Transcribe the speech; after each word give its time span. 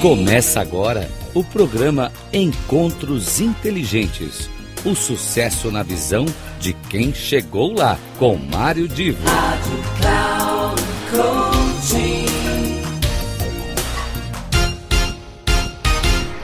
Começa 0.00 0.62
agora 0.62 1.10
o 1.34 1.44
programa 1.44 2.10
Encontros 2.32 3.38
Inteligentes. 3.38 4.48
O 4.82 4.94
sucesso 4.94 5.70
na 5.70 5.82
visão 5.82 6.24
de 6.58 6.72
quem 6.72 7.12
chegou 7.12 7.74
lá, 7.74 7.98
com 8.18 8.34
Mário 8.34 8.88
Divo. 8.88 9.22
Rádio 9.28 9.76
Cloud 10.00 10.82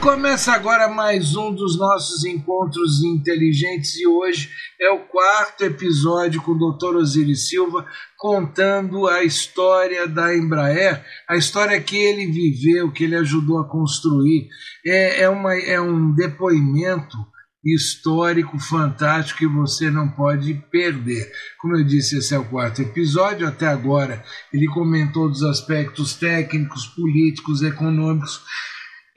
Começa 0.07 0.53
agora 0.53 0.87
mais 0.87 1.35
um 1.35 1.53
dos 1.53 1.77
nossos 1.77 2.23
encontros 2.23 3.03
inteligentes 3.03 3.93
e 3.97 4.07
hoje 4.07 4.49
é 4.79 4.89
o 4.89 4.99
quarto 4.99 5.65
episódio 5.65 6.41
com 6.41 6.53
o 6.53 6.71
Dr. 6.71 6.95
Osiris 6.95 7.49
Silva 7.49 7.85
contando 8.17 9.05
a 9.05 9.25
história 9.25 10.07
da 10.07 10.33
Embraer, 10.33 11.03
a 11.27 11.35
história 11.35 11.81
que 11.81 11.97
ele 11.97 12.25
viveu, 12.27 12.89
que 12.89 13.03
ele 13.03 13.17
ajudou 13.17 13.59
a 13.59 13.67
construir. 13.69 14.47
É, 14.85 15.23
é, 15.23 15.29
uma, 15.29 15.53
é 15.53 15.81
um 15.81 16.15
depoimento 16.15 17.17
histórico 17.61 18.57
fantástico 18.57 19.39
que 19.39 19.45
você 19.45 19.91
não 19.91 20.07
pode 20.07 20.53
perder. 20.71 21.29
Como 21.59 21.75
eu 21.75 21.83
disse, 21.83 22.17
esse 22.17 22.33
é 22.33 22.39
o 22.39 22.45
quarto 22.45 22.81
episódio. 22.81 23.45
Até 23.45 23.67
agora 23.67 24.23
ele 24.53 24.67
comentou 24.67 25.27
dos 25.27 25.43
aspectos 25.43 26.13
técnicos, 26.13 26.85
políticos, 26.85 27.61
econômicos 27.61 28.41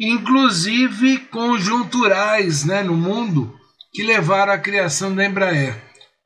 inclusive 0.01 1.19
conjunturais 1.31 2.65
né, 2.65 2.83
no 2.83 2.97
mundo, 2.97 3.55
que 3.93 4.03
levaram 4.03 4.55
à 4.55 4.59
criação 4.59 5.15
da 5.15 5.27
Embraer. 5.27 5.77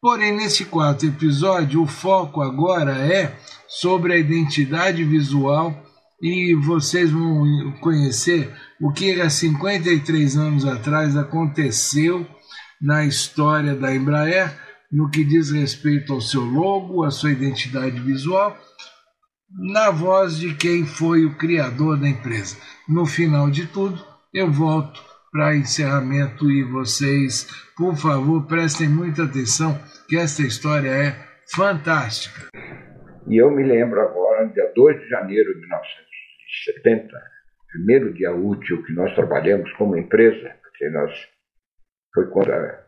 Porém, 0.00 0.37
nesse 0.37 0.64
quarto 0.66 1.05
episódio, 1.05 1.83
o 1.83 1.87
foco 1.87 2.41
agora 2.41 2.92
é 2.92 3.37
sobre 3.66 4.12
a 4.12 4.19
identidade 4.19 5.03
visual 5.03 5.75
e 6.22 6.55
vocês 6.55 7.11
vão 7.11 7.72
conhecer 7.81 8.55
o 8.81 8.92
que 8.92 9.20
há 9.20 9.28
53 9.28 10.36
anos 10.36 10.64
atrás 10.64 11.16
aconteceu 11.16 12.25
na 12.81 13.05
história 13.05 13.75
da 13.75 13.94
Embraer, 13.94 14.56
no 14.92 15.11
que 15.11 15.25
diz 15.25 15.50
respeito 15.50 16.12
ao 16.12 16.20
seu 16.20 16.42
logo, 16.42 17.03
à 17.03 17.11
sua 17.11 17.33
identidade 17.33 17.98
visual 17.98 18.56
na 19.56 19.91
voz 19.91 20.38
de 20.38 20.55
quem 20.55 20.84
foi 20.84 21.24
o 21.24 21.36
criador 21.36 21.98
da 21.98 22.08
empresa. 22.08 22.56
No 22.88 23.06
final 23.06 23.50
de 23.50 23.66
tudo, 23.66 24.05
eu 24.33 24.50
volto 24.50 25.00
para 25.30 25.55
encerramento 25.55 26.50
e 26.50 26.64
vocês, 26.64 27.47
por 27.77 27.97
favor, 27.97 28.47
prestem 28.47 28.88
muita 28.88 29.25
atenção 29.25 29.78
que 30.08 30.16
esta 30.16 30.42
história 30.42 30.91
é 30.91 31.14
fantástica. 31.55 32.48
E 33.28 33.41
eu 33.41 33.50
me 33.50 33.62
lembro 33.62 34.00
agora, 34.00 34.47
dia 34.47 34.72
2 34.75 35.00
de 35.00 35.08
janeiro 35.08 35.55
de 35.55 35.60
1970, 35.60 37.08
primeiro 37.72 38.12
dia 38.12 38.32
útil 38.32 38.82
que 38.82 38.92
nós 38.92 39.14
trabalhamos 39.14 39.72
como 39.75 39.97
empresa, 39.97 40.55
porque 40.62 40.88
nós 40.91 41.12
foi 42.12 42.27
quando 42.30 42.50
a, 42.50 42.84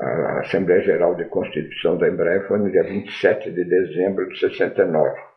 a 0.00 0.40
Assembleia 0.40 0.82
Geral 0.82 1.14
de 1.16 1.24
Constituição 1.26 1.98
da 1.98 2.08
Embraer 2.08 2.46
foi 2.46 2.58
no 2.58 2.70
dia 2.70 2.84
27 2.84 3.50
de 3.50 3.64
dezembro 3.64 4.28
de 4.28 4.38
69 4.38 5.27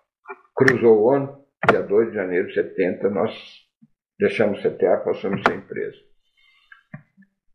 cruzou 0.66 1.02
o 1.02 1.10
ano, 1.10 1.44
dia 1.68 1.82
2 1.82 2.10
de 2.10 2.16
janeiro 2.16 2.48
de 2.48 2.54
70, 2.54 3.10
nós 3.10 3.32
deixamos 4.20 4.62
CTA, 4.62 4.98
passamos 4.98 5.42
a 5.50 5.56
empresa. 5.56 5.98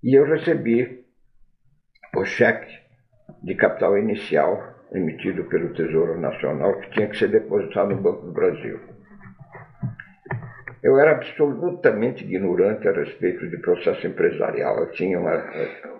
E 0.02 0.18
eu 0.18 0.24
recebi 0.24 1.04
o 2.16 2.24
cheque 2.24 2.80
de 3.44 3.54
capital 3.54 3.96
inicial 3.96 4.74
emitido 4.92 5.44
pelo 5.44 5.72
Tesouro 5.72 6.20
Nacional, 6.20 6.80
que 6.80 6.90
tinha 6.90 7.08
que 7.08 7.16
ser 7.16 7.28
depositado 7.28 7.90
no 7.90 8.02
Banco 8.02 8.26
do 8.26 8.32
Brasil. 8.32 8.80
Eu 10.82 10.98
era 10.98 11.12
absolutamente 11.12 12.24
ignorante 12.24 12.88
a 12.88 12.92
respeito 12.92 13.48
de 13.48 13.58
processo 13.58 14.04
empresarial. 14.06 14.78
Eu 14.78 14.90
tinha 14.92 15.18
uma, 15.18 15.44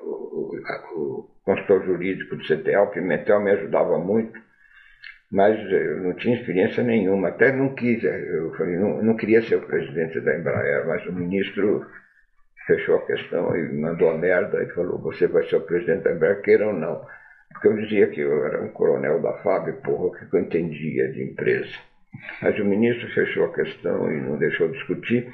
o, 0.02 0.56
o, 0.94 1.20
o 1.20 1.30
consultor 1.44 1.84
jurídico 1.84 2.36
do 2.36 2.42
CTA, 2.42 2.82
o 2.82 2.90
Pimentel, 2.90 3.40
me 3.40 3.52
ajudava 3.52 3.98
muito 3.98 4.45
mas 5.30 5.58
eu 5.70 6.00
não 6.02 6.14
tinha 6.14 6.36
experiência 6.36 6.82
nenhuma, 6.82 7.28
até 7.28 7.52
não 7.52 7.74
quis, 7.74 8.02
eu 8.04 8.54
falei, 8.54 8.76
não, 8.76 9.02
não 9.02 9.16
queria 9.16 9.42
ser 9.42 9.56
o 9.56 9.66
presidente 9.66 10.20
da 10.20 10.38
Embraer, 10.38 10.86
mas 10.86 11.04
o 11.06 11.12
ministro 11.12 11.84
fechou 12.66 12.96
a 12.96 13.06
questão 13.06 13.56
e 13.56 13.72
mandou 13.72 14.10
a 14.10 14.18
merda 14.18 14.62
e 14.62 14.66
falou, 14.70 14.98
você 14.98 15.26
vai 15.26 15.44
ser 15.48 15.56
o 15.56 15.60
presidente 15.60 16.04
da 16.04 16.12
Embraer, 16.12 16.42
queira 16.42 16.66
ou 16.66 16.72
não. 16.72 17.04
Porque 17.52 17.68
eu 17.68 17.76
dizia 17.76 18.06
que 18.08 18.20
eu 18.20 18.44
era 18.44 18.62
um 18.62 18.68
coronel 18.68 19.20
da 19.20 19.32
FAB, 19.38 19.72
porra, 19.82 20.06
o 20.06 20.12
que 20.12 20.36
eu 20.36 20.40
entendia 20.40 21.10
de 21.12 21.22
empresa. 21.22 21.74
Mas 22.42 22.58
o 22.58 22.64
ministro 22.64 23.08
fechou 23.12 23.46
a 23.46 23.54
questão 23.54 24.12
e 24.12 24.20
não 24.20 24.36
deixou 24.36 24.68
discutir. 24.68 25.28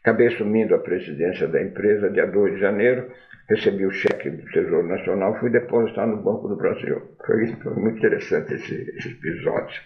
Acabei 0.00 0.28
assumindo 0.28 0.74
a 0.74 0.78
presidência 0.78 1.48
da 1.48 1.60
empresa 1.60 2.10
dia 2.10 2.26
2 2.26 2.54
de 2.54 2.60
janeiro, 2.60 3.10
recebi 3.48 3.86
o 3.86 3.92
cheque 3.92 4.30
do 4.30 4.44
Tesouro 4.50 4.86
Nacional, 4.86 5.38
fui 5.38 5.50
depositar 5.50 6.06
no 6.06 6.22
Banco 6.22 6.48
do 6.48 6.56
Brasil. 6.56 7.02
Foi, 7.24 7.46
foi 7.62 7.74
muito 7.74 7.98
interessante 7.98 8.54
esse, 8.54 8.74
esse 8.96 9.08
episódio. 9.10 9.82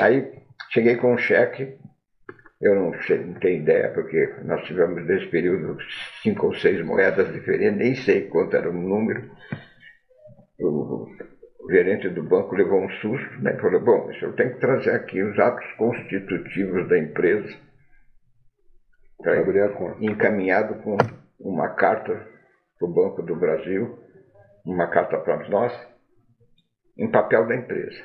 Aí 0.00 0.32
cheguei 0.70 0.96
com 0.96 1.14
um 1.14 1.18
cheque, 1.18 1.76
eu 2.60 2.74
não, 2.74 3.02
sei, 3.02 3.18
não 3.18 3.34
tenho 3.34 3.62
ideia, 3.62 3.90
porque 3.92 4.32
nós 4.44 4.64
tivemos 4.64 5.04
nesse 5.04 5.26
período 5.26 5.76
cinco 6.22 6.46
ou 6.46 6.54
seis 6.54 6.84
moedas 6.84 7.32
diferentes, 7.32 7.78
nem 7.78 7.94
sei 7.94 8.28
quanto 8.28 8.56
era 8.56 8.70
o 8.70 8.72
número. 8.72 9.30
O, 10.60 11.08
o 11.60 11.70
gerente 11.70 12.08
do 12.08 12.22
banco 12.22 12.54
levou 12.54 12.80
um 12.80 12.90
susto, 12.90 13.42
né? 13.42 13.54
Falou, 13.54 13.80
bom, 13.80 14.10
eu 14.22 14.32
tenho 14.34 14.54
que 14.54 14.60
trazer 14.60 14.92
aqui 14.92 15.22
os 15.22 15.38
atos 15.38 15.66
constitutivos 15.72 16.88
da 16.88 16.96
empresa. 16.96 17.52
Encaminhado 20.00 20.74
com 20.82 20.96
uma 21.44 21.68
carta 21.68 22.26
para 22.78 22.88
o 22.88 22.92
Banco 22.92 23.22
do 23.22 23.36
Brasil, 23.36 23.98
uma 24.64 24.88
carta 24.88 25.18
para 25.18 25.46
nós, 25.48 25.72
em 26.96 27.10
papel 27.10 27.46
da 27.46 27.54
empresa. 27.54 28.02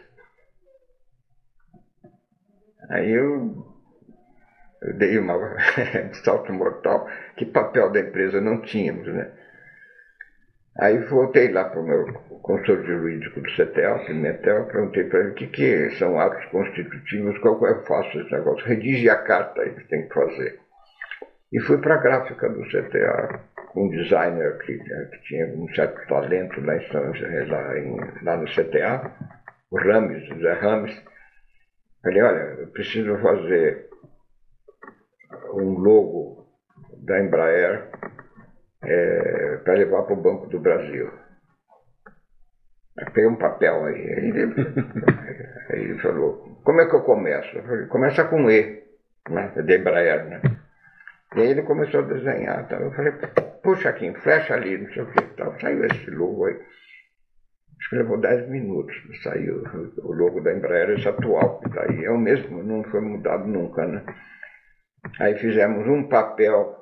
Aí 2.90 3.10
eu, 3.10 3.66
eu 4.82 4.98
dei 4.98 5.18
uma 5.18 5.36
salto 6.24 6.52
mortal, 6.52 7.08
que 7.38 7.46
papel 7.46 7.90
da 7.92 8.02
empresa 8.02 8.42
não 8.42 8.62
tínhamos, 8.62 9.08
né? 9.08 9.32
Aí 10.78 10.98
voltei 10.98 11.52
lá 11.52 11.66
para 11.66 11.80
o 11.80 11.86
meu 11.86 12.06
consultor 12.42 12.86
jurídico 12.86 13.42
do 13.42 13.50
CETEL, 13.52 14.06
Pimentel, 14.06 14.66
perguntei 14.66 15.04
para 15.06 15.20
ele 15.20 15.32
o 15.32 15.34
que, 15.34 15.48
que 15.48 15.90
são 15.92 16.20
atos 16.20 16.46
constitutivos, 16.46 17.38
qual 17.40 17.66
é 17.68 17.72
eu 17.72 17.84
faço 17.84 18.20
esse 18.20 18.32
negócio. 18.32 18.66
Redige 18.66 19.10
a 19.10 19.18
carta 19.18 19.62
aí 19.62 19.76
que 19.76 19.88
tem 19.90 20.08
que 20.08 20.14
fazer. 20.14 20.60
E 21.52 21.60
fui 21.62 21.80
para 21.80 21.96
a 21.96 22.02
gráfica 22.02 22.48
do 22.50 22.64
CTA, 22.66 23.42
com 23.74 23.86
um 23.86 23.90
designer 23.90 24.58
que, 24.60 24.78
né, 24.78 25.10
que, 25.12 25.22
tinha 25.24 25.48
um 25.48 25.68
certo 25.74 26.08
talento 26.08 26.62
lá, 26.62 26.76
em, 26.76 27.50
lá, 27.50 27.80
em, 27.80 28.24
lá 28.24 28.38
no 28.38 28.46
CTA, 28.46 29.12
o 29.72 29.78
Rames, 29.78 30.28
José 30.28 30.54
Rames. 30.54 31.04
Falei, 32.04 32.22
olha, 32.22 32.62
eu 32.62 32.68
preciso 32.68 33.18
fazer 33.18 33.90
um 35.54 35.80
logo 35.80 36.48
da 36.98 37.20
Embraer 37.20 37.90
é, 38.84 39.58
para 39.58 39.74
levar 39.74 40.04
para 40.04 40.14
o 40.14 40.22
Banco 40.22 40.48
do 40.48 40.60
Brasil. 40.60 41.12
Peguei 43.14 43.28
um 43.28 43.38
papel 43.38 43.86
aí. 43.86 44.02
Ele, 44.02 44.54
ele 45.72 46.00
falou, 46.00 46.60
como 46.64 46.82
é 46.82 46.88
que 46.88 46.96
eu 46.96 47.02
começo? 47.02 47.58
Eu 47.58 47.64
falei, 47.64 47.86
começa 47.88 48.24
com 48.26 48.50
E, 48.50 48.84
né? 49.30 49.54
De 49.64 49.78
Embraer, 49.78 50.26
né? 50.26 50.42
E 51.36 51.42
aí 51.42 51.50
ele 51.50 51.62
começou 51.64 52.02
a 52.02 52.08
desenhar. 52.08 52.64
Então 52.64 52.80
eu 52.80 52.92
falei, 52.92 53.14
puxa 53.64 53.90
aqui, 53.90 54.12
flecha 54.22 54.54
ali, 54.54 54.78
não 54.78 54.92
sei 54.92 55.04
o 55.04 55.12
que. 55.12 55.24
Então, 55.24 55.60
saiu 55.60 55.86
esse 55.86 56.10
logo 56.12 56.46
aí. 56.46 56.56
Acho 57.80 57.90
que 57.90 57.96
levou 57.96 58.20
10 58.20 58.50
minutos 58.50 58.96
sair 59.24 59.50
o, 59.52 60.12
logo 60.12 60.42
da 60.42 60.54
Embraer, 60.54 60.90
esse 60.92 61.08
atual 61.08 61.60
que 61.60 61.70
está 61.70 61.84
aí. 61.84 62.04
É 62.04 62.12
o 62.12 62.18
mesmo, 62.18 62.62
não 62.64 62.84
foi 62.84 63.00
mudado 63.00 63.48
nunca, 63.48 63.86
né? 63.86 64.04
Aí 65.20 65.38
fizemos 65.38 65.88
um 65.88 66.10
papel 66.10 66.76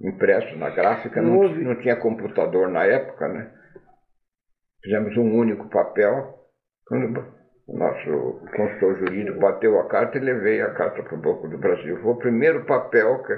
impresso 0.00 0.56
na 0.58 0.70
gráfica, 0.70 1.22
não, 1.22 1.48
não 1.48 1.76
tinha 1.76 1.96
computador 1.96 2.68
na 2.68 2.84
época, 2.84 3.28
né? 3.28 3.52
Fizemos 4.82 5.16
um 5.16 5.34
único 5.34 5.68
papel. 5.70 6.34
Quando 6.86 7.37
o 7.68 7.76
nosso 7.76 8.40
consultor 8.56 8.96
jurídico 8.96 9.38
bateu 9.38 9.78
a 9.78 9.86
carta 9.86 10.16
e 10.16 10.22
levei 10.22 10.60
a 10.62 10.70
carta 10.70 11.02
para 11.02 11.14
o 11.14 11.20
Banco 11.20 11.48
do 11.48 11.58
Brasil. 11.58 12.00
Foi 12.00 12.12
o 12.12 12.16
primeiro 12.16 12.64
papel 12.64 13.22
que, 13.22 13.34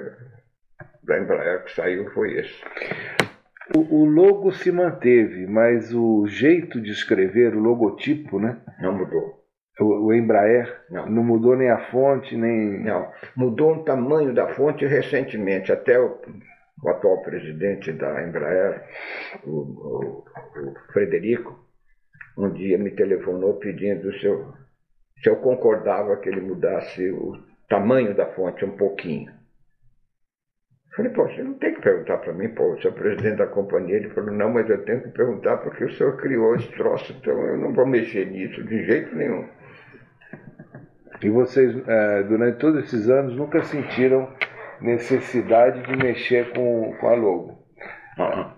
da 1.02 1.18
Embraer 1.18 1.64
que 1.64 1.72
saiu, 1.72 2.08
foi 2.12 2.38
esse. 2.38 2.62
O, 3.76 4.02
o, 4.02 4.04
logo 4.04 4.52
se 4.52 4.70
manteve, 4.70 5.46
mas 5.48 5.92
o 5.92 6.26
jeito 6.28 6.80
de 6.80 6.92
escrever, 6.92 7.56
o 7.56 7.60
logotipo, 7.60 8.38
né? 8.38 8.60
Não 8.80 8.96
mudou. 8.96 9.40
O, 9.80 10.06
o 10.06 10.14
Embraer 10.14 10.80
não. 10.90 11.06
não. 11.06 11.24
mudou 11.24 11.56
nem 11.56 11.70
a 11.70 11.90
fonte, 11.90 12.36
nem. 12.36 12.84
Não, 12.84 13.10
mudou 13.36 13.74
o 13.74 13.84
tamanho 13.84 14.32
da 14.32 14.48
fonte 14.54 14.86
recentemente. 14.86 15.72
Até 15.72 15.98
o, 15.98 16.20
o 16.82 16.88
atual 16.88 17.20
presidente 17.22 17.92
da 17.92 18.22
Embraer, 18.22 18.84
o, 19.44 19.50
o 19.50 20.24
Frederico, 20.92 21.69
um 22.46 22.52
dia 22.52 22.78
me 22.78 22.90
telefonou 22.90 23.54
pedindo 23.54 24.12
se 24.18 24.26
eu, 24.26 24.52
se 25.22 25.28
eu 25.28 25.36
concordava 25.36 26.16
que 26.16 26.28
ele 26.28 26.40
mudasse 26.40 27.10
o 27.10 27.38
tamanho 27.68 28.14
da 28.14 28.26
fonte 28.26 28.64
um 28.64 28.76
pouquinho. 28.76 29.32
Falei, 30.96 31.12
pô, 31.12 31.28
você 31.28 31.42
não 31.42 31.54
tem 31.54 31.74
que 31.74 31.82
perguntar 31.82 32.18
para 32.18 32.32
mim, 32.32 32.48
pô, 32.48 32.74
você 32.74 32.88
é 32.88 32.90
o 32.90 32.94
presidente 32.94 33.36
da 33.36 33.46
companhia. 33.46 33.96
Ele 33.96 34.10
falou, 34.10 34.32
não, 34.32 34.50
mas 34.50 34.68
eu 34.68 34.84
tenho 34.84 35.02
que 35.02 35.08
perguntar 35.10 35.58
porque 35.58 35.84
o 35.84 35.92
senhor 35.92 36.16
criou 36.16 36.56
esse 36.56 36.68
troço, 36.72 37.12
então 37.12 37.38
eu 37.46 37.56
não 37.56 37.72
vou 37.72 37.86
mexer 37.86 38.26
nisso 38.26 38.62
de 38.64 38.84
jeito 38.84 39.14
nenhum. 39.14 39.46
E 41.22 41.28
vocês, 41.28 41.76
é, 41.86 42.22
durante 42.24 42.58
todos 42.58 42.84
esses 42.84 43.08
anos, 43.08 43.36
nunca 43.36 43.62
sentiram 43.62 44.28
necessidade 44.80 45.82
de 45.82 45.96
mexer 45.96 46.52
com, 46.54 46.94
com 46.98 47.08
a 47.08 47.14
logo? 47.14 47.58
Ah. 48.18 48.56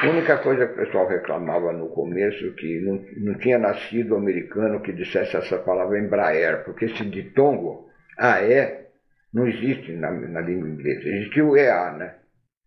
A 0.00 0.10
única 0.10 0.38
coisa 0.38 0.64
que 0.64 0.74
o 0.74 0.84
pessoal 0.84 1.08
reclamava 1.08 1.72
no 1.72 1.88
começo 1.88 2.54
que 2.54 2.80
não, 2.80 3.04
não 3.16 3.38
tinha 3.38 3.58
nascido 3.58 4.14
americano 4.14 4.80
que 4.80 4.92
dissesse 4.92 5.36
essa 5.36 5.58
palavra 5.58 5.98
Embraer, 5.98 6.64
porque 6.64 6.84
esse 6.84 7.04
ditongo, 7.04 7.90
AE, 8.16 8.86
não 9.34 9.48
existe 9.48 9.92
na, 9.92 10.12
na 10.12 10.40
língua 10.40 10.68
inglesa. 10.68 11.08
Existe 11.08 11.42
o 11.42 11.56
EA, 11.56 11.92
né? 11.92 12.14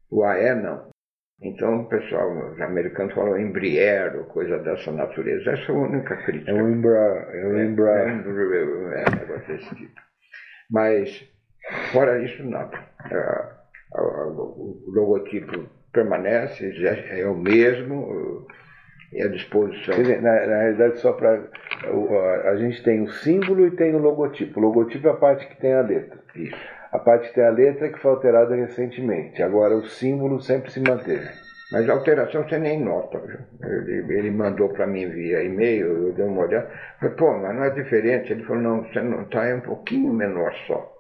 O 0.10 0.25
AE 0.25 0.56
não. 0.56 0.89
Então 1.42 1.83
o 1.83 1.88
pessoal, 1.88 2.51
os 2.51 2.60
americanos 2.60 3.13
falam 3.13 3.39
Embraer 3.39 4.13
ou 4.18 4.25
coisa 4.25 4.60
dessa 4.60 4.92
natureza. 4.92 5.51
Essa 5.51 5.72
é 5.72 5.75
a 5.75 5.78
única 5.78 6.18
crítica. 6.25 6.51
É 6.51 6.62
o 6.62 6.69
Embra. 6.69 7.30
É 7.33 7.45
o 7.48 7.60
Embra. 7.60 7.92
É, 7.92 8.10
é, 8.10 9.04
é, 9.04 9.16
negócio 9.19 9.48
desse 9.48 9.75
tipo. 9.75 10.01
Mas, 10.69 11.30
fora 11.94 12.22
isso, 12.22 12.44
nada. 12.44 12.78
É, 13.10 13.62
o 13.98 14.83
logotipo 14.88 15.81
permanece, 15.91 16.71
é 17.09 17.25
o 17.27 17.35
mesmo, 17.35 18.47
é 19.13 19.23
à 19.23 19.27
disposição. 19.27 19.95
Dizer, 19.95 20.21
na, 20.21 20.31
na 20.47 20.57
realidade, 20.61 20.99
só 20.99 21.13
para. 21.13 21.43
A 22.45 22.55
gente 22.55 22.83
tem 22.83 23.01
o 23.01 23.09
símbolo 23.09 23.67
e 23.67 23.71
tem 23.71 23.93
o 23.93 23.99
logotipo. 23.99 24.59
O 24.59 24.63
logotipo 24.63 25.07
é 25.07 25.11
a 25.11 25.15
parte 25.15 25.47
que 25.47 25.59
tem 25.59 25.73
a 25.73 25.81
letra. 25.81 26.19
Isso. 26.35 26.55
A 26.91 26.99
parte 26.99 27.29
que 27.29 27.35
tem 27.35 27.45
a 27.45 27.49
letra 27.49 27.89
que 27.89 27.99
foi 27.99 28.11
alterada 28.11 28.55
recentemente. 28.55 29.41
Agora, 29.41 29.75
o 29.75 29.85
símbolo 29.85 30.41
sempre 30.41 30.71
se 30.71 30.79
manteve. 30.79 31.29
Mas 31.71 31.89
a 31.89 31.94
alteração 31.94 32.44
você 32.44 32.57
nem 32.57 32.83
nota. 32.83 33.17
Ele, 33.63 34.13
ele 34.13 34.31
mandou 34.31 34.69
para 34.69 34.85
mim 34.85 35.07
via 35.07 35.41
e-mail, 35.41 36.07
eu 36.07 36.13
dei 36.13 36.25
uma 36.25 36.41
olhada. 36.41 36.69
Falei, 36.99 37.15
pô, 37.15 37.37
mas 37.37 37.55
não 37.55 37.63
é 37.63 37.69
diferente. 37.69 38.33
Ele 38.33 38.44
falou, 38.44 38.61
não, 38.61 38.83
você 38.83 39.01
não 39.01 39.21
está, 39.21 39.45
é 39.45 39.55
um 39.55 39.61
pouquinho 39.61 40.13
menor 40.13 40.53
só. 40.67 40.90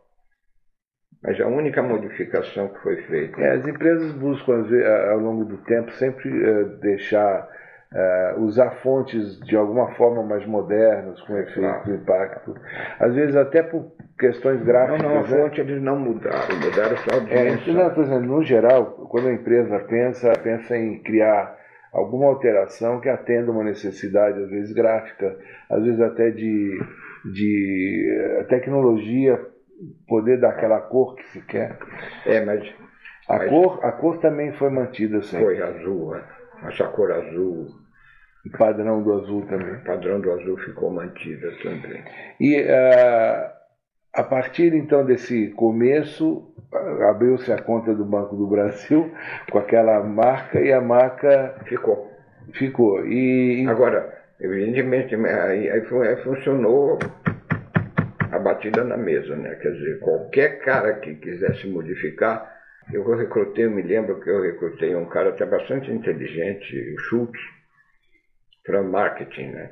Mas 1.23 1.39
a 1.39 1.47
única 1.47 1.83
modificação 1.83 2.69
que 2.69 2.79
foi 2.81 2.95
feita. 3.03 3.39
É, 3.39 3.51
as 3.51 3.67
empresas 3.67 4.11
buscam, 4.13 4.65
ao 5.11 5.19
longo 5.19 5.45
do 5.45 5.57
tempo, 5.57 5.91
sempre 5.91 6.29
uh, 6.29 6.65
deixar, 6.79 7.47
uh, 7.93 8.41
usar 8.41 8.71
fontes 8.81 9.39
de 9.41 9.55
alguma 9.55 9.91
forma 9.93 10.23
mais 10.23 10.45
modernas, 10.47 11.21
com 11.21 11.37
efeito, 11.37 11.59
claro. 11.59 11.93
impacto. 11.93 12.55
Às 12.99 13.13
vezes 13.13 13.35
até 13.35 13.61
por 13.61 13.91
questões 14.17 14.63
gráficas. 14.63 15.03
Não, 15.03 15.09
não, 15.09 15.19
a 15.19 15.21
né? 15.21 15.27
fonte 15.27 15.61
eles 15.61 15.81
não 15.81 15.99
mudaram, 15.99 16.55
mudaram 16.59 16.97
só 16.97 17.19
a 17.19 17.33
é, 17.33 17.73
não, 17.73 17.93
por 17.93 18.03
exemplo, 18.03 18.25
no 18.25 18.43
geral, 18.43 18.85
quando 19.09 19.27
a 19.27 19.33
empresa 19.33 19.79
pensa, 19.81 20.33
pensa 20.41 20.75
em 20.75 21.03
criar 21.03 21.55
alguma 21.93 22.27
alteração 22.27 22.99
que 22.99 23.09
atenda 23.09 23.51
uma 23.51 23.63
necessidade, 23.63 24.41
às 24.41 24.49
vezes 24.49 24.73
gráfica, 24.73 25.37
às 25.69 25.83
vezes 25.83 25.99
até 25.99 26.29
de, 26.31 26.79
de 27.33 28.07
eh, 28.09 28.43
tecnologia 28.45 29.37
poder 30.07 30.39
dar 30.39 30.49
aquela 30.49 30.79
cor 30.79 31.15
que 31.15 31.23
se 31.29 31.41
quer. 31.41 31.77
É, 32.25 32.43
mas. 32.43 32.63
A, 33.27 33.37
mas 33.37 33.49
cor, 33.49 33.79
a 33.83 33.91
cor 33.91 34.17
também 34.19 34.51
foi 34.53 34.69
mantida 34.69 35.21
sempre. 35.21 35.45
Foi 35.45 35.61
azul, 35.61 36.11
né? 36.11 36.23
essa 36.67 36.87
cor 36.87 37.11
azul. 37.11 37.67
O 38.45 38.57
padrão 38.57 39.03
do 39.03 39.13
azul 39.13 39.45
também. 39.45 39.75
O 39.75 39.83
padrão 39.83 40.19
do 40.19 40.31
azul 40.31 40.57
ficou 40.57 40.89
mantida 40.89 41.51
também. 41.61 42.03
E 42.39 42.59
uh, 42.61 43.51
a 44.13 44.23
partir 44.23 44.73
então 44.73 45.05
desse 45.05 45.49
começo, 45.51 46.53
abriu-se 47.07 47.51
a 47.51 47.61
conta 47.61 47.93
do 47.93 48.03
Banco 48.03 48.35
do 48.35 48.47
Brasil 48.47 49.11
com 49.51 49.59
aquela 49.59 50.03
marca 50.03 50.59
e 50.59 50.73
a 50.73 50.81
marca. 50.81 51.55
Ficou. 51.65 52.09
Ficou. 52.53 53.05
E, 53.05 53.65
Agora, 53.67 54.11
evidentemente, 54.39 55.15
aí, 55.15 55.69
aí 55.69 55.85
funcionou 56.23 56.97
a 57.20 57.20
batida 58.41 58.83
na 58.83 58.97
mesa, 58.97 59.35
né? 59.35 59.55
Quer 59.55 59.71
dizer, 59.71 59.99
qualquer 59.99 60.59
cara 60.59 60.95
que 60.95 61.15
quisesse 61.15 61.67
modificar, 61.67 62.51
eu 62.91 63.03
recrutei, 63.15 63.65
eu 63.65 63.71
me 63.71 63.81
lembro 63.81 64.19
que 64.19 64.29
eu 64.29 64.41
recrutei 64.41 64.95
um 64.95 65.05
cara 65.05 65.29
até 65.29 65.45
bastante 65.45 65.91
inteligente, 65.91 66.95
o 66.95 66.99
Schultz, 66.99 67.39
para 68.65 68.83
marketing, 68.83 69.51
né? 69.51 69.71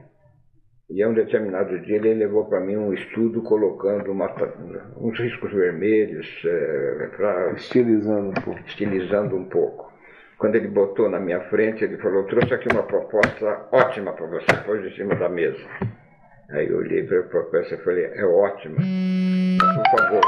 E 0.89 1.04
a 1.04 1.07
um 1.07 1.13
determinado 1.13 1.77
dia 1.81 1.98
ele 1.98 2.16
levou 2.16 2.45
para 2.45 2.60
mim 2.60 2.75
um 2.75 2.92
estudo 2.92 3.44
colocando 3.44 4.12
uma, 4.12 4.33
uns 4.98 5.19
riscos 5.19 5.51
vermelhos 5.51 6.27
é, 6.44 7.10
para 7.15 7.51
estilizando 7.51 8.30
um 8.30 8.33
pouco. 8.33 8.60
Estilizando 8.65 9.36
um 9.36 9.45
pouco. 9.45 9.94
Quando 10.39 10.56
ele 10.56 10.68
botou 10.68 11.07
na 11.07 11.19
minha 11.19 11.42
frente, 11.42 11.83
ele 11.83 11.98
falou: 11.98 12.24
trouxe 12.24 12.54
aqui 12.56 12.68
uma 12.72 12.81
proposta 12.81 13.68
ótima 13.72 14.13
para 14.13 14.25
você, 14.25 14.48
pôs 14.65 14.83
em 14.83 14.95
cima 14.95 15.13
da 15.15 15.30
mesa. 15.30 15.60
Aí 16.51 16.68
eu 16.68 16.78
olhei 16.78 17.04
para 17.04 17.19
a 17.19 17.24
professora 17.24 17.81
e 17.81 17.84
falei, 17.84 18.06
é 18.06 18.25
ótimo. 18.25 18.78
Por 19.60 20.00
favor. 20.00 20.22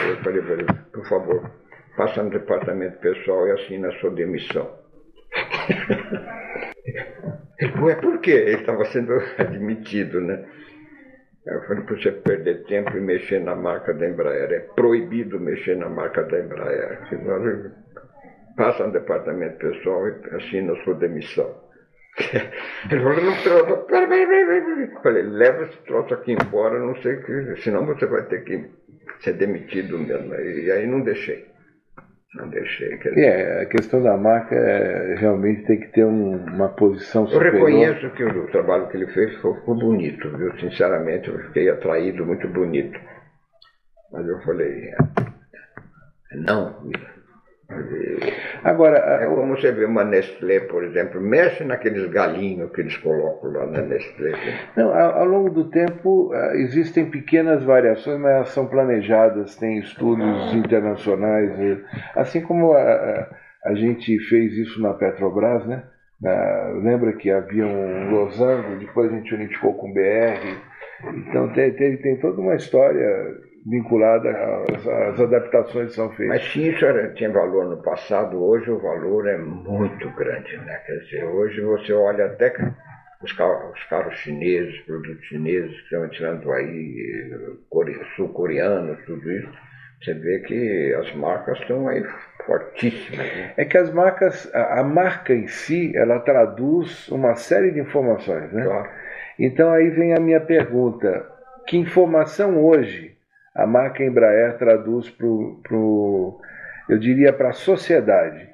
Aí 0.00 0.10
eu 0.10 0.16
falei 0.22 0.42
para 0.42 0.52
ele, 0.54 0.66
por 0.92 1.08
favor, 1.08 1.50
passa 1.96 2.22
no 2.22 2.30
departamento 2.30 2.98
pessoal 2.98 3.46
e 3.46 3.52
assina 3.52 3.88
a 3.88 3.98
sua 4.00 4.10
demissão. 4.10 4.70
Ele 7.58 7.90
é 7.90 7.94
por 7.94 8.20
quê? 8.20 8.32
Ele 8.32 8.60
estava 8.60 8.84
sendo 8.86 9.12
admitido, 9.38 10.20
né? 10.20 10.44
Eu 11.46 11.60
falei, 11.62 11.84
para 11.84 11.96
você 11.96 12.10
perder 12.10 12.64
tempo 12.64 12.96
e 12.96 13.00
mexer 13.00 13.40
na 13.40 13.54
marca 13.54 13.92
da 13.92 14.08
Embraer. 14.08 14.50
É 14.50 14.60
proibido 14.60 15.38
mexer 15.38 15.76
na 15.76 15.88
marca 15.88 16.22
da 16.22 16.40
Embraer. 16.40 17.00
Passa 18.56 18.86
no 18.86 18.92
departamento 18.92 19.58
pessoal 19.58 20.08
e 20.08 20.36
assina 20.36 20.72
a 20.72 20.84
sua 20.84 20.94
demissão. 20.94 21.54
Ele 22.90 23.02
falou, 23.02 23.22
não 23.22 23.42
troço, 23.42 23.86
peraí, 23.86 24.06
peraí, 24.06 24.46
peraí. 24.46 24.90
Falei, 25.02 25.22
leva 25.22 25.64
esse 25.64 25.76
troço 25.78 26.14
aqui 26.14 26.32
embora, 26.32 26.78
não 26.78 26.94
sei 27.02 27.14
o 27.14 27.24
que, 27.24 27.56
senão 27.62 27.86
você 27.86 28.06
vai 28.06 28.22
ter 28.26 28.44
que 28.44 28.70
ser 29.20 29.32
demitido 29.34 29.98
mesmo. 29.98 30.34
E 30.34 30.70
aí 30.70 30.86
não 30.86 31.00
deixei. 31.00 31.46
Não 32.36 32.48
deixei. 32.48 32.96
Quer 32.98 33.10
dizer, 33.10 33.26
é, 33.26 33.62
a 33.62 33.66
questão 33.66 34.02
da 34.02 34.16
marca 34.16 34.54
é, 34.54 35.14
realmente 35.16 35.66
tem 35.66 35.80
que 35.80 35.88
ter 35.88 36.04
um, 36.04 36.36
uma 36.36 36.68
posição 36.68 37.26
superior. 37.26 37.70
Eu 37.70 37.76
reconheço 37.78 38.10
que 38.10 38.24
o, 38.24 38.46
trabalho 38.48 38.88
que 38.88 38.96
ele 38.96 39.06
fez 39.08 39.34
ficou 39.36 39.74
bonito, 39.74 40.28
viu? 40.36 40.52
Sinceramente, 40.58 41.28
eu 41.28 41.38
fiquei 41.46 41.68
atraído, 41.68 42.26
muito 42.26 42.48
bonito. 42.48 42.98
Mas 44.12 44.26
eu 44.28 44.40
falei, 44.42 44.92
não, 46.32 46.90
Agora, 48.62 48.96
é 48.96 49.26
como 49.26 49.56
você 49.56 49.72
vê 49.72 49.84
uma 49.84 50.04
Nestlé, 50.04 50.60
por 50.60 50.84
exemplo, 50.84 51.20
mexe 51.20 51.64
naqueles 51.64 52.10
galinhos 52.10 52.70
que 52.72 52.80
eles 52.80 52.96
colocam 52.96 53.52
lá 53.52 53.66
na 53.66 53.82
Nestlé. 53.82 54.32
Não, 54.76 54.94
ao, 54.94 55.18
ao 55.18 55.24
longo 55.26 55.50
do 55.50 55.70
tempo 55.70 56.32
ah, 56.32 56.52
existem 56.56 57.10
pequenas 57.10 57.62
variações, 57.62 58.18
mas 58.18 58.32
elas 58.32 58.48
são 58.50 58.66
planejadas, 58.66 59.56
tem 59.56 59.78
estudos 59.78 60.54
internacionais, 60.54 61.78
assim 62.16 62.40
como 62.40 62.72
a, 62.72 62.80
a, 62.80 63.28
a 63.66 63.74
gente 63.74 64.18
fez 64.28 64.52
isso 64.54 64.80
na 64.80 64.94
Petrobras, 64.94 65.66
né? 65.66 65.84
Na, 66.20 66.68
lembra 66.82 67.12
que 67.12 67.30
havia 67.30 67.66
um 67.66 68.10
losango, 68.10 68.78
depois 68.78 69.12
a 69.12 69.16
gente 69.16 69.34
unificou 69.34 69.74
com 69.74 69.90
o 69.90 69.94
BR. 69.94 70.56
Então 71.28 71.52
tem, 71.52 71.72
tem, 71.72 71.96
tem 71.98 72.16
toda 72.18 72.40
uma 72.40 72.54
história 72.54 73.06
vinculada 73.66 74.30
às, 74.30 75.20
adaptações 75.20 75.88
que 75.88 75.94
são 75.94 76.10
feitas. 76.10 76.36
Mas 76.36 76.52
se 76.52 76.68
isso 76.68 76.84
era, 76.84 77.12
tinha 77.14 77.30
valor 77.30 77.64
no 77.64 77.82
passado, 77.82 78.42
hoje 78.42 78.70
o 78.70 78.78
valor 78.78 79.26
é 79.26 79.38
muito 79.38 80.10
grande. 80.10 80.56
Né? 80.58 80.80
Quer 80.86 80.98
dizer, 80.98 81.24
hoje 81.24 81.60
você 81.62 81.92
olha 81.92 82.26
até 82.26 82.52
os 83.22 83.32
carros, 83.32 83.72
os 83.72 83.84
carros 83.84 84.14
chineses, 84.18 84.78
produtos 84.82 85.24
chineses 85.24 85.70
que 85.70 85.84
estão 85.84 86.04
entrando 86.04 86.52
aí, 86.52 87.32
sul-coreanos, 88.16 88.98
tudo 89.06 89.32
isso, 89.32 89.48
você 90.02 90.12
vê 90.12 90.40
que 90.40 90.94
as 90.94 91.14
marcas 91.14 91.58
estão 91.60 91.88
aí 91.88 92.04
fortíssimas. 92.44 93.26
Né? 93.26 93.54
É 93.56 93.64
que 93.64 93.78
as 93.78 93.90
marcas, 93.90 94.54
a, 94.54 94.80
a, 94.80 94.84
marca 94.84 95.32
em 95.32 95.46
si, 95.46 95.96
ela 95.96 96.20
traduz 96.20 97.08
uma 97.08 97.34
série 97.36 97.70
de 97.70 97.80
informações. 97.80 98.52
Né? 98.52 98.64
Claro. 98.64 98.90
Então 99.38 99.72
aí 99.72 99.88
vem 99.88 100.12
a 100.12 100.20
minha 100.20 100.40
pergunta. 100.40 101.26
Que 101.66 101.78
informação 101.78 102.62
hoje 102.62 103.13
a 103.54 103.66
marca 103.66 104.04
Embraer 104.04 104.56
traduz 104.58 105.08
para 105.10 105.26
o, 105.26 106.40
eu 106.88 106.98
diria, 106.98 107.32
para 107.32 107.50
a 107.50 107.52
sociedade, 107.52 108.48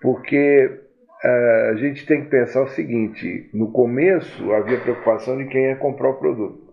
porque 0.00 0.70
uh, 1.24 1.70
a 1.70 1.74
gente 1.76 2.04
tem 2.06 2.22
que 2.22 2.28
pensar 2.28 2.62
o 2.62 2.68
seguinte: 2.68 3.48
no 3.54 3.72
começo 3.72 4.52
havia 4.52 4.80
preocupação 4.80 5.38
de 5.38 5.46
quem 5.46 5.68
ia 5.68 5.76
comprar 5.76 6.10
o 6.10 6.18
produto, 6.18 6.72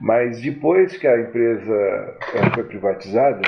mas 0.00 0.40
depois 0.40 0.96
que 0.96 1.06
a 1.06 1.20
empresa 1.20 2.16
foi 2.54 2.64
privatizada, 2.64 3.42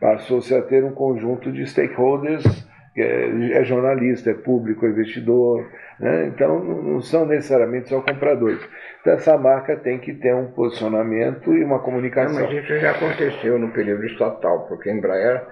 passou-se 0.00 0.54
a 0.54 0.62
ter 0.62 0.82
um 0.82 0.92
conjunto 0.92 1.52
de 1.52 1.66
stakeholders 1.66 2.68
é, 2.96 3.58
é 3.58 3.64
jornalista, 3.64 4.30
é 4.30 4.34
público, 4.34 4.86
é 4.86 4.90
investidor, 4.90 5.68
né? 6.00 6.26
então 6.26 6.58
não 6.64 7.00
são 7.02 7.26
necessariamente 7.26 7.88
só 7.88 8.00
compradores. 8.00 8.60
Então 9.00 9.12
essa 9.12 9.36
marca 9.36 9.76
tem 9.76 9.98
que 9.98 10.14
ter 10.14 10.34
um 10.34 10.50
posicionamento 10.52 11.52
e 11.54 11.62
uma 11.62 11.80
comunicação. 11.80 12.40
Não, 12.40 12.46
mas 12.46 12.64
isso 12.64 12.78
já 12.78 12.92
aconteceu 12.92 13.58
no 13.58 13.70
período 13.72 14.06
estatal, 14.06 14.66
porque 14.66 14.88
a 14.88 14.94
Embraer 14.94 15.46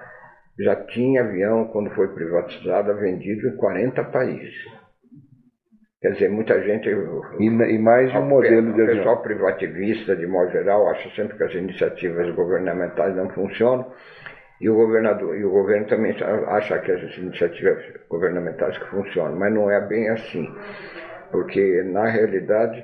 já 0.59 0.75
tinha 0.75 1.21
avião, 1.21 1.65
quando 1.67 1.89
foi 1.91 2.09
privatizada, 2.09 2.93
vendido 2.93 3.47
em 3.47 3.55
40 3.55 4.03
países. 4.05 4.53
Quer 6.01 6.13
dizer, 6.13 6.29
muita 6.29 6.61
gente. 6.63 6.89
E, 6.89 7.45
e 7.45 7.77
mais 7.77 8.13
um 8.15 8.25
modelo 8.25 8.73
de 8.73 8.81
avião. 8.81 8.85
O 8.85 8.97
pessoal 8.97 9.21
privativista, 9.21 10.15
de 10.15 10.25
modo 10.25 10.49
geral, 10.51 10.87
acha 10.89 11.09
sempre 11.13 11.37
que 11.37 11.43
as 11.43 11.53
iniciativas 11.53 12.33
governamentais 12.35 13.15
não 13.15 13.29
funcionam. 13.29 13.91
E 14.61 14.69
o 14.69 14.75
governador 14.75 15.37
e 15.37 15.45
o 15.45 15.49
governo 15.49 15.87
também 15.87 16.15
acha 16.47 16.79
que 16.79 16.91
as 16.91 17.17
iniciativas 17.17 17.81
governamentais 18.09 18.77
que 18.77 18.89
funcionam, 18.89 19.37
mas 19.37 19.53
não 19.53 19.71
é 19.71 19.79
bem 19.79 20.09
assim. 20.09 20.53
Porque, 21.31 21.83
na 21.83 22.05
realidade, 22.05 22.83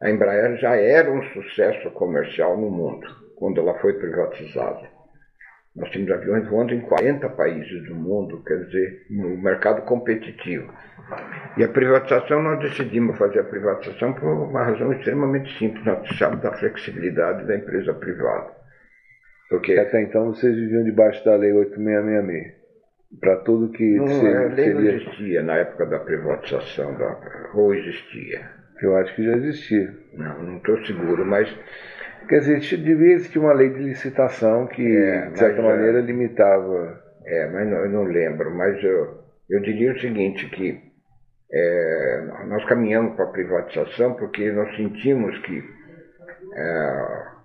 a 0.00 0.10
Embraer 0.10 0.56
já 0.56 0.74
era 0.76 1.10
um 1.10 1.22
sucesso 1.22 1.90
comercial 1.92 2.56
no 2.56 2.70
mundo, 2.70 3.06
quando 3.36 3.60
ela 3.60 3.78
foi 3.78 3.92
privatizada. 3.94 4.96
Nós 5.76 5.90
temos 5.90 6.10
aviões 6.10 6.48
voando 6.48 6.72
em 6.72 6.80
40 6.80 7.28
países 7.30 7.86
do 7.86 7.94
mundo, 7.94 8.42
quer 8.44 8.64
dizer, 8.64 9.06
no 9.10 9.36
mercado 9.36 9.82
competitivo. 9.82 10.72
E 11.56 11.62
a 11.62 11.68
privatização, 11.68 12.42
nós 12.42 12.58
decidimos 12.60 13.18
fazer 13.18 13.40
a 13.40 13.44
privatização 13.44 14.14
por 14.14 14.24
uma 14.24 14.64
razão 14.64 14.92
extremamente 14.92 15.56
simples. 15.58 15.84
Nós 15.84 15.98
precisamos 16.00 16.40
da 16.40 16.52
flexibilidade 16.52 17.46
da 17.46 17.56
empresa 17.56 17.92
privada. 17.92 18.55
Porque 19.48 19.72
até 19.74 20.02
então 20.02 20.26
vocês 20.26 20.54
viviam 20.54 20.82
debaixo 20.84 21.24
da 21.24 21.36
lei 21.36 21.52
8666. 21.52 22.56
Para 23.20 23.36
tudo 23.36 23.70
que. 23.70 23.96
Não, 23.96 24.08
seria, 24.08 24.40
a 24.40 24.52
lei 24.52 24.74
não 24.74 24.80
existia 24.82 25.42
na 25.42 25.56
época 25.56 25.86
da 25.86 26.00
privatização, 26.00 26.94
da... 26.98 27.50
ou 27.54 27.72
existia. 27.72 28.50
Eu 28.82 28.96
acho 28.96 29.14
que 29.14 29.24
já 29.24 29.32
existia. 29.36 29.94
Não, 30.14 30.42
não 30.42 30.56
estou 30.56 30.84
seguro, 30.84 31.24
mas. 31.24 31.48
Quer 32.28 32.40
dizer, 32.40 32.78
devia 32.78 33.14
existir 33.14 33.38
uma 33.38 33.52
lei 33.52 33.70
de 33.70 33.78
licitação 33.78 34.66
que, 34.66 34.82
é, 34.84 35.30
de 35.30 35.38
certa 35.38 35.62
maneira, 35.62 36.00
limitava. 36.00 37.00
É, 37.24 37.48
mas 37.50 37.68
não, 37.68 37.78
eu 37.78 37.88
não 37.88 38.02
lembro. 38.02 38.50
Mas 38.50 38.82
eu, 38.82 39.20
eu 39.48 39.60
diria 39.62 39.92
o 39.92 40.00
seguinte, 40.00 40.50
que 40.50 40.80
é, 41.52 42.22
nós 42.48 42.64
caminhamos 42.64 43.14
para 43.14 43.26
a 43.26 43.30
privatização 43.30 44.14
porque 44.14 44.50
nós 44.50 44.74
sentimos 44.76 45.38
que. 45.38 45.62
É, 46.54 47.35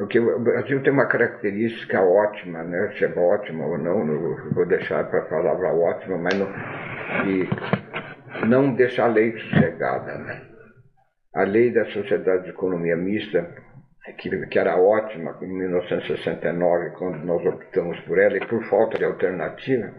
porque 0.00 0.18
o 0.18 0.38
Brasil 0.38 0.82
tem 0.82 0.94
uma 0.94 1.04
característica 1.04 2.00
ótima, 2.00 2.62
né? 2.62 2.90
se 2.96 3.04
é 3.04 3.08
ótima 3.18 3.66
ou 3.66 3.76
não, 3.76 4.02
não 4.02 4.50
vou 4.54 4.64
deixar 4.64 5.04
para 5.10 5.18
a 5.18 5.26
palavra 5.26 5.74
ótima, 5.74 6.16
mas 6.16 6.32
não, 6.38 6.46
de 7.26 7.46
não 8.48 8.74
deixar 8.74 9.04
a 9.04 9.08
lei 9.08 9.38
sossegada. 9.38 10.16
Né? 10.16 10.42
A 11.34 11.42
lei 11.42 11.70
da 11.70 11.84
Sociedade 11.84 12.44
de 12.44 12.48
Economia 12.48 12.96
Mista, 12.96 13.46
que, 14.16 14.46
que 14.46 14.58
era 14.58 14.80
ótima 14.80 15.36
em 15.42 15.52
1969, 15.52 16.92
quando 16.96 17.22
nós 17.22 17.44
optamos 17.44 18.00
por 18.00 18.18
ela, 18.18 18.38
e 18.38 18.46
por 18.46 18.64
falta 18.70 18.96
de 18.96 19.04
alternativa, 19.04 19.92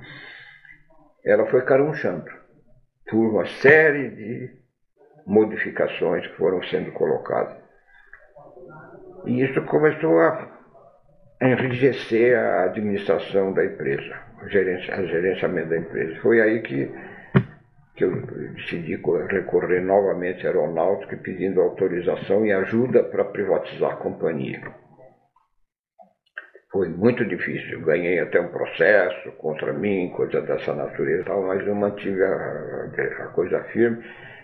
ela 1.24 1.46
foi 1.46 1.62
carunchando 1.62 2.26
por 3.08 3.20
uma 3.20 3.46
série 3.46 4.10
de 4.10 4.50
modificações 5.28 6.26
que 6.26 6.38
foram 6.38 6.64
sendo 6.64 6.92
colocadas. 6.92 7.61
E 9.26 9.44
isso 9.44 9.62
começou 9.64 10.20
a 10.20 10.48
enrijecer 11.42 12.38
a 12.38 12.66
administração 12.66 13.54
da 13.54 13.66
empresa, 13.66 14.16
o 14.44 14.48
gerenciamento 14.50 15.70
da 15.70 15.78
empresa. 15.78 16.22
Foi 16.22 16.42
aí 16.42 16.62
que, 16.62 16.92
que 17.96 18.04
eu 18.04 18.22
decidi 18.56 18.96
recorrer 19.30 19.82
novamente 19.82 20.46
à 20.46 20.50
aeronáutica 20.50 21.18
pedindo 21.18 21.62
autorização 21.62 22.46
e 22.46 22.52
ajuda 22.52 23.04
para 23.04 23.26
privatizar 23.26 23.92
a 23.92 23.98
companhia. 23.98 24.62
Foi 26.72 26.88
muito 26.88 27.26
difícil, 27.26 27.82
ganhei 27.82 28.20
até 28.20 28.40
um 28.40 28.48
processo 28.48 29.32
contra 29.34 29.74
mim, 29.74 30.10
coisa 30.16 30.42
dessa 30.42 30.74
natureza, 30.74 31.36
mas 31.36 31.68
eu 31.68 31.76
mantive 31.76 32.24
a, 32.24 33.26
a 33.26 33.28
coisa 33.34 33.62
firme 33.66 34.02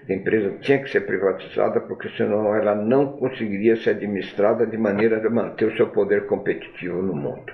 a 0.09 0.15
empresa 0.15 0.57
tinha 0.61 0.81
que 0.81 0.89
ser 0.89 1.01
privatizada 1.01 1.81
porque 1.81 2.09
senão 2.09 2.55
ela 2.55 2.73
não 2.75 3.17
conseguiria 3.17 3.75
ser 3.75 3.91
administrada 3.91 4.65
de 4.65 4.77
maneira 4.77 5.25
a 5.25 5.29
manter 5.29 5.65
o 5.65 5.75
seu 5.75 5.89
poder 5.89 6.27
competitivo 6.27 7.01
no 7.01 7.13
mundo. 7.13 7.51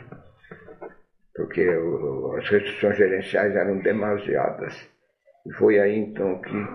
Porque 1.35 1.67
as 2.37 2.49
restrições 2.49 2.97
gerenciais 2.97 3.55
eram 3.55 3.79
demasiadas. 3.79 4.73
E 5.47 5.53
foi 5.53 5.79
aí 5.79 5.97
então 5.97 6.39
que 6.41 6.67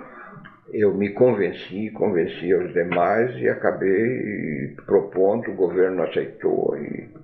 eu 0.73 0.92
me 0.94 1.11
convenci, 1.11 1.90
convenci 1.92 2.52
os 2.52 2.73
demais 2.75 3.35
e 3.37 3.49
acabei 3.49 4.75
propondo, 4.85 5.50
o 5.50 5.54
governo 5.54 6.02
aceitou 6.02 6.76
e 6.76 7.17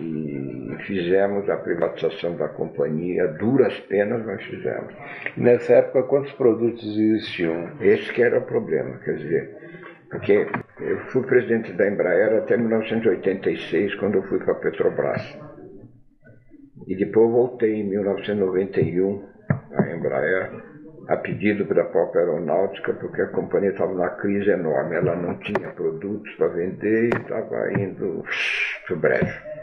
e 0.00 0.76
fizemos 0.86 1.48
a 1.48 1.56
privatização 1.56 2.36
da 2.36 2.48
companhia, 2.48 3.28
duras 3.28 3.78
penas, 3.80 4.24
mas 4.24 4.42
fizemos. 4.44 4.94
Nessa 5.36 5.74
época, 5.74 6.02
quantos 6.04 6.32
produtos 6.32 6.84
existiam? 6.84 7.70
Esse 7.80 8.12
que 8.12 8.22
era 8.22 8.38
o 8.38 8.42
problema, 8.42 8.98
quer 8.98 9.16
dizer, 9.16 9.56
porque 10.10 10.46
eu 10.80 10.98
fui 11.06 11.22
presidente 11.22 11.72
da 11.72 11.88
Embraer 11.88 12.38
até 12.38 12.56
1986, 12.56 13.94
quando 13.96 14.16
eu 14.16 14.22
fui 14.24 14.38
para 14.38 14.52
a 14.52 14.56
Petrobras. 14.56 15.38
E 16.86 16.94
depois 16.96 17.30
voltei 17.30 17.80
em 17.80 17.88
1991 17.88 19.24
à 19.72 19.90
Embraer, 19.90 20.50
a 21.08 21.16
pedido 21.16 21.64
da 21.74 21.84
própria 21.84 22.22
aeronáutica, 22.22 22.92
porque 22.94 23.22
a 23.22 23.28
companhia 23.28 23.70
estava 23.70 23.92
numa 23.92 24.10
crise 24.10 24.50
enorme. 24.50 24.96
Ela 24.96 25.16
não 25.16 25.38
tinha 25.38 25.70
produtos 25.70 26.32
para 26.34 26.48
vender 26.48 27.04
e 27.04 27.18
estava 27.18 27.72
indo 27.72 28.24
para 28.86 28.94
o 28.94 28.98
brejo. 28.98 29.53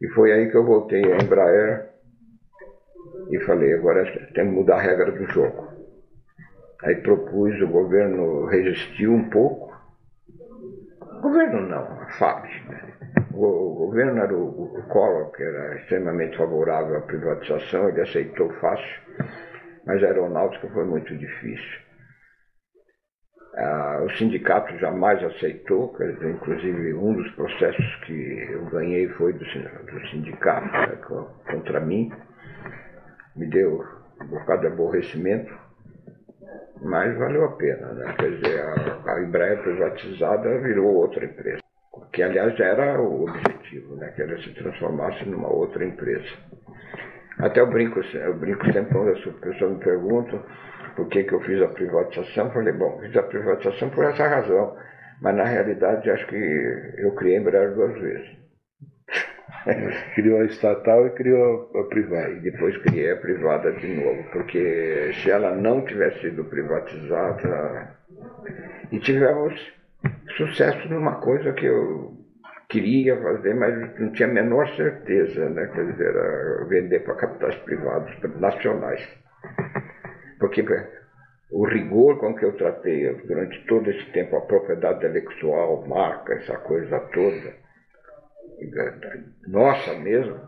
E 0.00 0.08
foi 0.08 0.32
aí 0.32 0.50
que 0.50 0.56
eu 0.56 0.64
voltei 0.64 1.02
a 1.12 1.16
Embraer 1.16 1.90
e 3.30 3.40
falei, 3.40 3.74
agora 3.74 4.04
tem 4.34 4.44
que 4.46 4.52
mudar 4.52 4.76
a 4.76 4.80
regra 4.80 5.10
do 5.10 5.24
jogo. 5.26 5.68
Aí 6.82 6.96
propus, 6.96 7.60
o 7.62 7.68
governo 7.68 8.44
resistiu 8.46 9.12
um 9.12 9.30
pouco. 9.30 9.74
O 11.00 11.20
governo 11.20 11.62
não, 11.62 12.02
a 12.02 12.06
FAB. 12.18 12.44
Né? 12.68 12.92
O, 13.32 13.44
o, 13.44 13.74
governo 13.86 14.20
era 14.20 14.34
o, 14.34 14.78
o 14.78 14.82
Collor, 14.88 15.32
que 15.32 15.42
era 15.42 15.76
extremamente 15.76 16.36
favorável 16.36 16.98
à 16.98 17.00
privatização, 17.00 17.88
ele 17.88 18.02
aceitou 18.02 18.50
fácil, 18.60 19.00
mas 19.86 20.02
a 20.02 20.06
aeronáutica 20.06 20.68
foi 20.68 20.84
muito 20.84 21.16
difícil. 21.16 21.85
Ah, 23.56 24.02
o 24.04 24.10
sindicato 24.18 24.76
jamais 24.76 25.22
aceitou, 25.24 25.96
dizer, 25.98 26.30
inclusive 26.30 26.92
um 26.92 27.14
dos 27.14 27.30
processos 27.32 27.96
que 28.04 28.48
eu 28.50 28.66
ganhei 28.66 29.08
foi 29.10 29.32
do, 29.32 29.38
do 29.38 30.08
sindicato 30.10 30.66
né, 30.66 30.98
contra 31.50 31.80
mim. 31.80 32.12
Me 33.34 33.46
deu 33.46 33.82
um 34.20 34.26
bocado 34.26 34.60
de 34.60 34.66
aborrecimento, 34.66 35.50
mas 36.82 37.16
valeu 37.16 37.46
a 37.46 37.52
pena. 37.52 37.94
Né? 37.94 38.14
Quer 38.18 38.30
dizer, 38.32 38.60
a, 38.60 39.12
a 39.12 39.22
Embraer 39.22 39.62
privatizada 39.62 40.58
virou 40.58 40.94
outra 40.94 41.24
empresa, 41.24 41.62
que 42.12 42.22
aliás 42.22 42.60
era 42.60 43.00
o 43.00 43.22
objetivo, 43.24 43.96
né? 43.96 44.12
que 44.14 44.20
ela 44.20 44.36
se 44.36 44.52
transformasse 44.52 45.26
numa 45.26 45.48
outra 45.48 45.82
empresa. 45.82 46.28
Até 47.38 47.60
eu 47.60 47.66
brinco, 47.68 48.00
eu 48.00 48.34
brinco 48.34 48.64
sempre 48.70 48.92
quando 48.92 49.10
as 49.12 49.20
pessoas 49.40 49.72
me 49.72 49.78
perguntam 49.78 50.42
por 50.96 51.08
que, 51.08 51.24
que 51.24 51.32
eu 51.32 51.40
fiz 51.42 51.60
a 51.62 51.68
privatização, 51.68 52.50
falei, 52.50 52.72
bom, 52.72 52.98
fiz 53.00 53.16
a 53.16 53.22
privatização 53.22 53.90
por 53.90 54.04
essa 54.04 54.26
razão. 54.26 54.76
Mas 55.20 55.36
na 55.36 55.44
realidade 55.44 56.10
acho 56.10 56.26
que 56.26 56.36
eu 56.98 57.14
criei 57.14 57.38
Embraer 57.38 57.74
duas 57.74 57.94
vezes. 58.00 58.36
criou 60.14 60.40
a 60.40 60.44
estatal 60.44 61.06
e 61.06 61.10
criou 61.10 61.70
a 61.74 61.84
privada. 61.84 62.30
E 62.30 62.40
depois 62.40 62.76
criei 62.78 63.12
a 63.12 63.16
privada 63.16 63.72
de 63.72 63.86
novo, 63.94 64.24
porque 64.32 65.12
se 65.14 65.30
ela 65.30 65.54
não 65.54 65.84
tivesse 65.84 66.20
sido 66.20 66.44
privatizada. 66.44 67.96
E 68.90 68.98
tivemos 69.00 69.54
sucesso 70.36 70.88
numa 70.88 71.20
coisa 71.20 71.52
que 71.52 71.66
eu 71.66 72.14
queria 72.68 73.20
fazer, 73.20 73.54
mas 73.54 73.98
não 73.98 74.12
tinha 74.12 74.28
a 74.28 74.32
menor 74.32 74.68
certeza, 74.76 75.48
né? 75.48 75.66
Quer 75.74 75.92
dizer, 75.92 76.14
vender 76.68 77.00
para 77.00 77.14
capitais 77.14 77.56
privados 77.56 78.12
nacionais. 78.38 79.25
Porque 80.38 80.64
o 81.50 81.66
rigor 81.66 82.18
com 82.18 82.34
que 82.34 82.44
eu 82.44 82.56
tratei 82.56 83.12
durante 83.26 83.64
todo 83.66 83.90
esse 83.90 84.04
tempo 84.12 84.36
a 84.36 84.40
propriedade 84.42 84.98
intelectual, 84.98 85.86
marca, 85.86 86.34
essa 86.34 86.56
coisa 86.58 86.98
toda, 87.12 87.54
nossa 89.46 89.94
mesmo, 89.94 90.40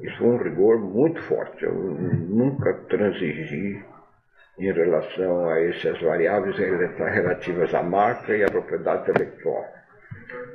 isso 0.00 0.16
foi 0.18 0.26
um 0.26 0.36
rigor 0.36 0.78
muito 0.78 1.20
forte. 1.22 1.64
Eu 1.64 1.74
nunca 1.74 2.72
transigi 2.88 3.84
em 4.58 4.72
relação 4.72 5.48
a 5.48 5.60
essas 5.60 6.00
variáveis 6.00 6.56
relativas 6.56 7.74
à 7.74 7.82
marca 7.82 8.36
e 8.36 8.44
à 8.44 8.50
propriedade 8.50 9.10
intelectual. 9.10 9.64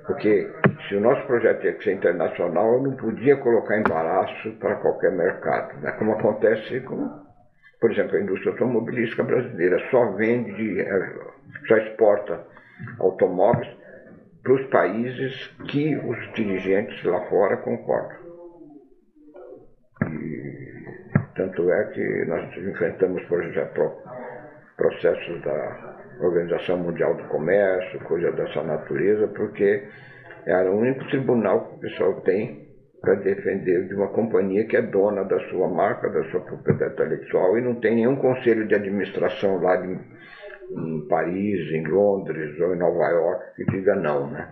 Porque 0.05 0.49
se 0.87 0.95
o 0.95 1.01
nosso 1.01 1.25
projeto 1.27 1.61
tinha 1.61 1.73
que 1.73 1.83
ser 1.83 1.93
internacional, 1.93 2.75
eu 2.75 2.83
não 2.83 2.95
podia 2.95 3.35
colocar 3.37 3.77
embaraço 3.77 4.51
para 4.59 4.75
qualquer 4.75 5.11
mercado, 5.11 5.79
né? 5.81 5.91
como 5.93 6.13
acontece 6.13 6.79
com, 6.81 7.26
por 7.79 7.91
exemplo, 7.91 8.17
a 8.17 8.21
indústria 8.21 8.51
automobilística 8.51 9.23
brasileira, 9.23 9.79
só 9.91 10.11
vende, 10.13 10.81
eh, 10.81 11.13
só 11.67 11.77
exporta 11.77 12.43
automóveis 12.99 13.67
para 14.43 14.53
os 14.53 14.65
países 14.67 15.47
que 15.69 15.95
os 15.95 16.33
dirigentes 16.33 17.03
lá 17.03 17.21
fora 17.27 17.57
concordam. 17.57 18.17
E, 20.09 20.85
tanto 21.35 21.71
é 21.71 21.83
que 21.85 22.25
nós 22.25 22.57
enfrentamos, 22.57 23.23
por 23.25 23.43
exemplo, 23.43 24.01
processos 24.75 25.41
da 25.41 25.97
Organização 26.19 26.77
Mundial 26.77 27.15
do 27.15 27.23
Comércio, 27.25 27.99
coisa 28.01 28.31
dessa 28.31 28.63
natureza, 28.63 29.27
porque 29.27 29.83
era 30.45 30.71
o 30.71 30.77
único 30.77 31.05
tribunal 31.09 31.67
que 31.67 31.75
o 31.75 31.79
pessoal 31.79 32.21
tem 32.21 32.66
para 33.07 33.15
defender 33.15 33.87
de 33.87 33.95
uma 33.95 34.09
companhia 34.09 34.65
que 34.65 34.75
é 34.75 34.81
dona 34.81 35.23
da 35.23 35.39
sua 35.47 35.69
marca, 35.69 36.09
da 36.09 36.25
sua 36.25 36.41
propriedade 36.41 36.91
intelectual 36.91 37.57
e 37.57 37.61
não 37.61 37.75
tem 37.75 37.95
nenhum 37.95 38.17
conselho 38.17 38.67
de 38.67 38.75
administração 38.75 39.61
lá 39.61 39.77
de, 39.77 39.97
em 40.71 41.07
Paris, 41.07 41.71
em 41.71 41.87
Londres 41.87 42.59
ou 42.59 42.75
em 42.75 42.77
Nova 42.77 43.07
York 43.07 43.55
que 43.55 43.71
diga 43.71 43.95
não, 43.95 44.29
né? 44.29 44.51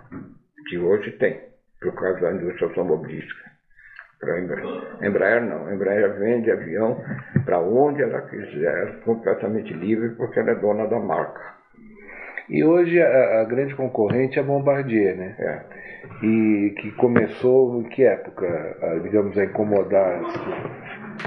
Que 0.69 0.77
hoje 0.77 1.11
tem, 1.17 1.37
por 1.81 1.93
causa 1.95 2.21
da 2.21 2.31
indústria 2.31 2.69
automobilística. 2.69 3.43
Para 4.21 4.39
Embraer. 4.39 5.05
Embraer 5.05 5.41
não, 5.41 5.73
Embraer 5.73 6.17
vende 6.17 6.49
avião 6.49 7.03
para 7.43 7.59
onde 7.59 8.01
ela 8.01 8.21
quiser, 8.21 9.01
completamente 9.01 9.73
livre, 9.73 10.11
porque 10.11 10.39
ela 10.39 10.51
é 10.51 10.55
dona 10.55 10.87
da 10.87 10.97
marca. 10.97 11.55
E 12.49 12.63
hoje 12.63 13.01
a, 13.01 13.41
a, 13.41 13.43
grande 13.43 13.75
concorrente 13.75 14.37
é 14.37 14.41
a 14.41 14.45
Bombardier, 14.45 15.15
né? 15.15 15.35
É. 15.39 16.25
E 16.25 16.75
que 16.79 16.91
começou 16.91 17.81
em 17.81 17.83
que 17.89 18.03
época, 18.03 18.77
a, 18.81 18.99
digamos, 18.99 19.37
a 19.37 19.45
incomodar? 19.45 20.21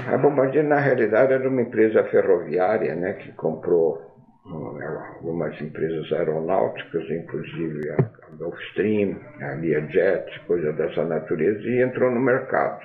A 0.07 0.17
Bombardier, 0.17 0.63
na 0.63 0.79
realidade, 0.79 1.33
era 1.33 1.47
uma 1.47 1.61
empresa 1.61 2.03
ferroviária, 2.05 2.95
né? 2.95 3.13
Que 3.13 3.31
comprou 3.33 4.09
algumas 4.45 5.59
empresas 5.61 6.11
aeronáuticas, 6.11 7.03
inclusive 7.09 7.91
a 7.91 8.09
Gulfstream, 8.37 9.19
a 9.41 9.53
Learjet, 9.55 10.39
coisa 10.47 10.71
dessa 10.73 11.03
natureza, 11.03 11.59
e 11.67 11.81
entrou 11.81 12.09
no 12.09 12.19
mercado. 12.19 12.79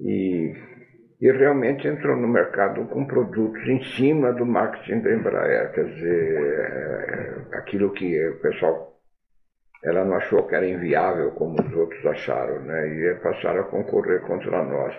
E 0.00 0.54
e 1.20 1.30
realmente 1.30 1.88
entrou 1.88 2.16
no 2.16 2.28
mercado 2.28 2.84
com 2.86 3.06
produtos 3.06 3.66
em 3.66 3.82
cima 3.96 4.32
do 4.32 4.44
marketing 4.44 5.00
da 5.00 5.12
Embraer, 5.12 5.72
quer 5.72 5.84
dizer, 5.84 7.50
é, 7.52 7.56
aquilo 7.56 7.92
que 7.92 8.28
o 8.28 8.40
pessoal 8.40 8.96
ela 9.82 10.04
não 10.04 10.16
achou 10.16 10.42
que 10.46 10.54
era 10.54 10.66
inviável 10.66 11.30
como 11.32 11.60
os 11.60 11.72
outros 11.76 12.04
acharam, 12.06 12.60
né? 12.60 12.88
E 12.88 13.14
passaram 13.22 13.60
a 13.60 13.64
concorrer 13.64 14.20
contra 14.22 14.62
nós. 14.64 14.94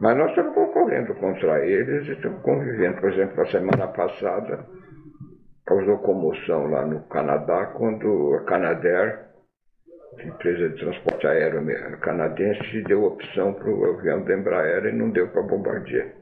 Mas 0.00 0.16
nós 0.16 0.30
estamos 0.30 0.54
concorrendo 0.54 1.14
contra 1.14 1.64
eles 1.64 2.06
e 2.08 2.12
estamos 2.12 2.42
convivendo. 2.42 3.00
Por 3.00 3.12
exemplo, 3.12 3.40
a 3.40 3.46
semana 3.46 3.86
passada 3.88 4.66
causou 5.64 5.98
comoção 5.98 6.66
lá 6.66 6.84
no 6.84 7.02
Canadá 7.04 7.66
quando 7.66 8.34
a 8.34 8.44
Canadair 8.44 9.33
empresa 10.22 10.68
de 10.68 10.76
transporte 10.76 11.26
aéreo 11.26 11.62
canadense 11.98 12.82
deu 12.82 13.04
opção 13.04 13.52
para 13.52 13.70
o 13.70 13.84
avião 13.84 14.22
da 14.24 14.34
Embraer 14.34 14.86
e 14.86 14.92
não 14.92 15.10
deu 15.10 15.28
para 15.28 15.40
a 15.40 15.46
Bombardier. 15.46 16.14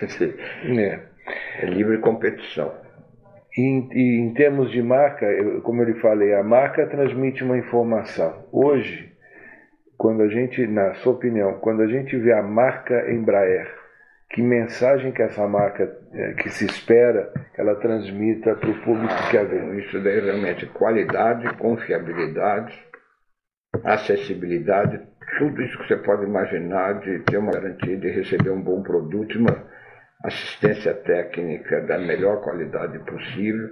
é. 0.78 1.00
é 1.60 1.66
livre 1.66 1.98
competição. 1.98 2.72
Em, 3.56 3.88
em, 3.92 4.34
termos 4.34 4.70
de 4.70 4.82
marca, 4.82 5.26
eu, 5.26 5.60
como 5.60 5.82
eu 5.82 5.86
lhe 5.86 6.00
falei, 6.00 6.34
a 6.34 6.42
marca 6.42 6.86
transmite 6.86 7.44
uma 7.44 7.58
informação. 7.58 8.46
Hoje, 8.50 9.12
quando 9.98 10.22
a 10.22 10.28
gente, 10.28 10.66
na 10.66 10.94
sua 10.94 11.12
opinião, 11.12 11.58
quando 11.60 11.82
a 11.82 11.86
gente 11.86 12.16
vê 12.16 12.32
a 12.32 12.42
marca 12.42 13.10
Embraer 13.12 13.81
que 14.32 14.40
mensagem 14.40 15.12
que 15.12 15.22
essa 15.22 15.46
marca 15.46 15.94
é, 16.14 16.32
que 16.34 16.48
se 16.48 16.64
espera 16.64 17.30
que 17.54 17.60
ela 17.60 17.76
transmita 17.76 18.54
para 18.56 18.70
o 18.70 18.82
público 18.82 19.14
que 19.14 19.30
quer 19.30 19.46
ver. 19.46 19.78
Isso 19.78 20.00
daí 20.02 20.20
realmente 20.20 20.66
qualidade, 20.66 21.54
confiabilidade, 21.58 22.72
acessibilidade, 23.84 25.00
tudo 25.38 25.62
isso 25.62 25.78
que 25.78 25.88
você 25.88 25.96
pode 25.98 26.24
imaginar 26.24 27.00
de 27.00 27.18
ter 27.20 27.36
uma 27.36 27.52
garantia 27.52 27.96
de 27.96 28.08
receber 28.10 28.50
um 28.50 28.62
bom 28.62 28.82
produto, 28.82 29.38
uma 29.38 29.70
assistência 30.24 30.94
técnica 30.94 31.82
da 31.82 31.98
melhor 31.98 32.42
qualidade 32.42 32.98
possível, 33.00 33.68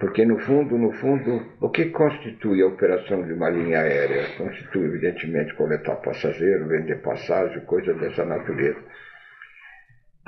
porque 0.00 0.24
no 0.24 0.40
fundo, 0.40 0.76
no 0.76 0.92
fundo, 0.94 1.40
o 1.60 1.70
que 1.70 1.86
constitui 1.90 2.62
a 2.62 2.66
operação 2.66 3.22
de 3.22 3.32
uma 3.32 3.48
linha 3.48 3.78
aérea? 3.80 4.36
Constitui 4.36 4.86
evidentemente 4.86 5.54
coletar 5.54 5.96
passageiro, 5.96 6.66
vender 6.66 7.00
passagem, 7.02 7.60
coisa 7.64 7.94
dessa 7.94 8.24
natureza 8.24 8.80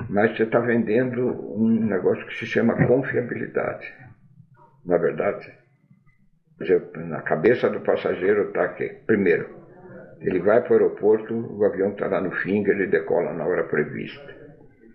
mas 0.09 0.35
você 0.35 0.43
está 0.43 0.59
vendendo 0.59 1.21
um 1.55 1.85
negócio 1.85 2.25
que 2.27 2.35
se 2.35 2.45
chama 2.45 2.85
confiabilidade. 2.87 3.93
Na 4.85 4.97
verdade, 4.97 5.51
na 6.95 7.21
cabeça 7.21 7.69
do 7.69 7.81
passageiro 7.81 8.49
está 8.49 8.67
que, 8.69 8.87
primeiro, 9.05 9.65
ele 10.19 10.39
vai 10.39 10.61
para 10.61 10.71
o 10.71 10.73
aeroporto, 10.73 11.33
o 11.33 11.65
avião 11.65 11.91
está 11.91 12.07
lá 12.07 12.21
no 12.21 12.31
finger, 12.31 12.75
ele 12.75 12.87
decola 12.87 13.33
na 13.33 13.45
hora 13.45 13.63
prevista. 13.63 14.33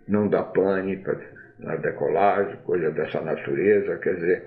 Não 0.09 0.29
dá 0.29 0.43
pane 0.43 1.03
na 1.59 1.77
decolagem, 1.77 2.57
coisa 2.63 2.91
dessa 2.91 3.21
natureza, 3.21 3.99
quer 3.99 4.15
dizer, 4.15 4.45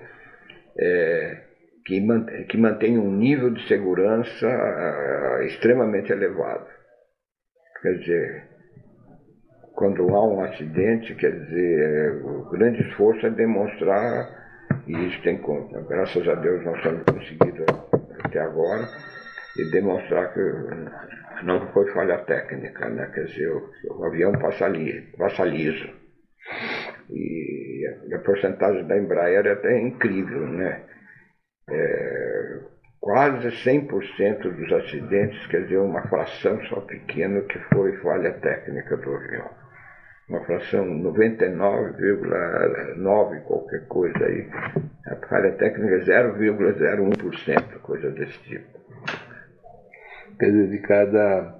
é, 0.78 1.42
que, 1.84 2.00
mantém, 2.00 2.44
que 2.46 2.56
mantém 2.56 2.98
um 2.98 3.12
nível 3.12 3.50
de 3.50 3.66
segurança 3.68 4.48
uh, 4.48 5.42
extremamente 5.42 6.10
elevado. 6.10 6.66
Quer 7.82 7.98
dizer, 7.98 8.48
quando 9.74 10.08
há 10.14 10.24
um 10.24 10.40
acidente, 10.40 11.14
quer 11.16 11.32
dizer, 11.32 12.24
o 12.24 12.48
grande 12.50 12.80
esforço 12.88 13.26
é 13.26 13.30
demonstrar, 13.30 14.28
e 14.86 14.92
isso 15.08 15.20
tem 15.22 15.38
conta, 15.38 15.80
graças 15.82 16.26
a 16.28 16.34
Deus 16.36 16.64
nós 16.64 16.80
temos 16.82 17.02
conseguido 17.04 17.64
até 18.22 18.40
agora, 18.40 18.88
e 19.58 19.70
demonstrar 19.70 20.32
que 20.32 21.44
não 21.44 21.72
foi 21.72 21.90
falha 21.92 22.18
técnica, 22.18 22.88
né? 22.88 23.10
quer 23.14 23.24
dizer, 23.24 23.48
o, 23.48 23.70
o 23.98 24.04
avião 24.04 24.32
passa, 24.32 24.68
li, 24.68 25.02
passa 25.18 25.44
liso. 25.44 25.88
E 27.10 27.84
a, 28.12 28.16
a 28.16 28.18
porcentagem 28.20 28.86
da 28.86 28.96
Embraer 28.96 29.46
é 29.46 29.52
até 29.52 29.80
incrível, 29.80 30.46
né? 30.46 30.82
É, 31.70 32.60
quase 33.00 33.48
100% 33.48 34.42
dos 34.42 34.72
acidentes, 34.72 35.46
quer 35.46 35.62
dizer, 35.64 35.78
uma 35.78 36.02
fração 36.08 36.60
só 36.64 36.80
pequena 36.80 37.40
que 37.42 37.58
foi 37.72 37.96
falha 37.98 38.32
técnica 38.34 38.96
do 38.96 39.14
avião 39.14 39.63
uma 40.28 40.44
fração 40.44 40.84
99,9 40.86 43.40
qualquer 43.42 43.86
coisa 43.86 44.24
aí. 44.24 44.48
A 45.06 45.14
falha 45.28 45.52
técnica 45.52 45.94
é 45.96 46.00
0,01%, 46.00 47.78
coisa 47.82 48.10
desse 48.10 48.38
tipo. 48.40 48.66
Quer 50.38 50.50
dizer, 50.50 50.70
de 50.70 50.78
cada 50.78 51.54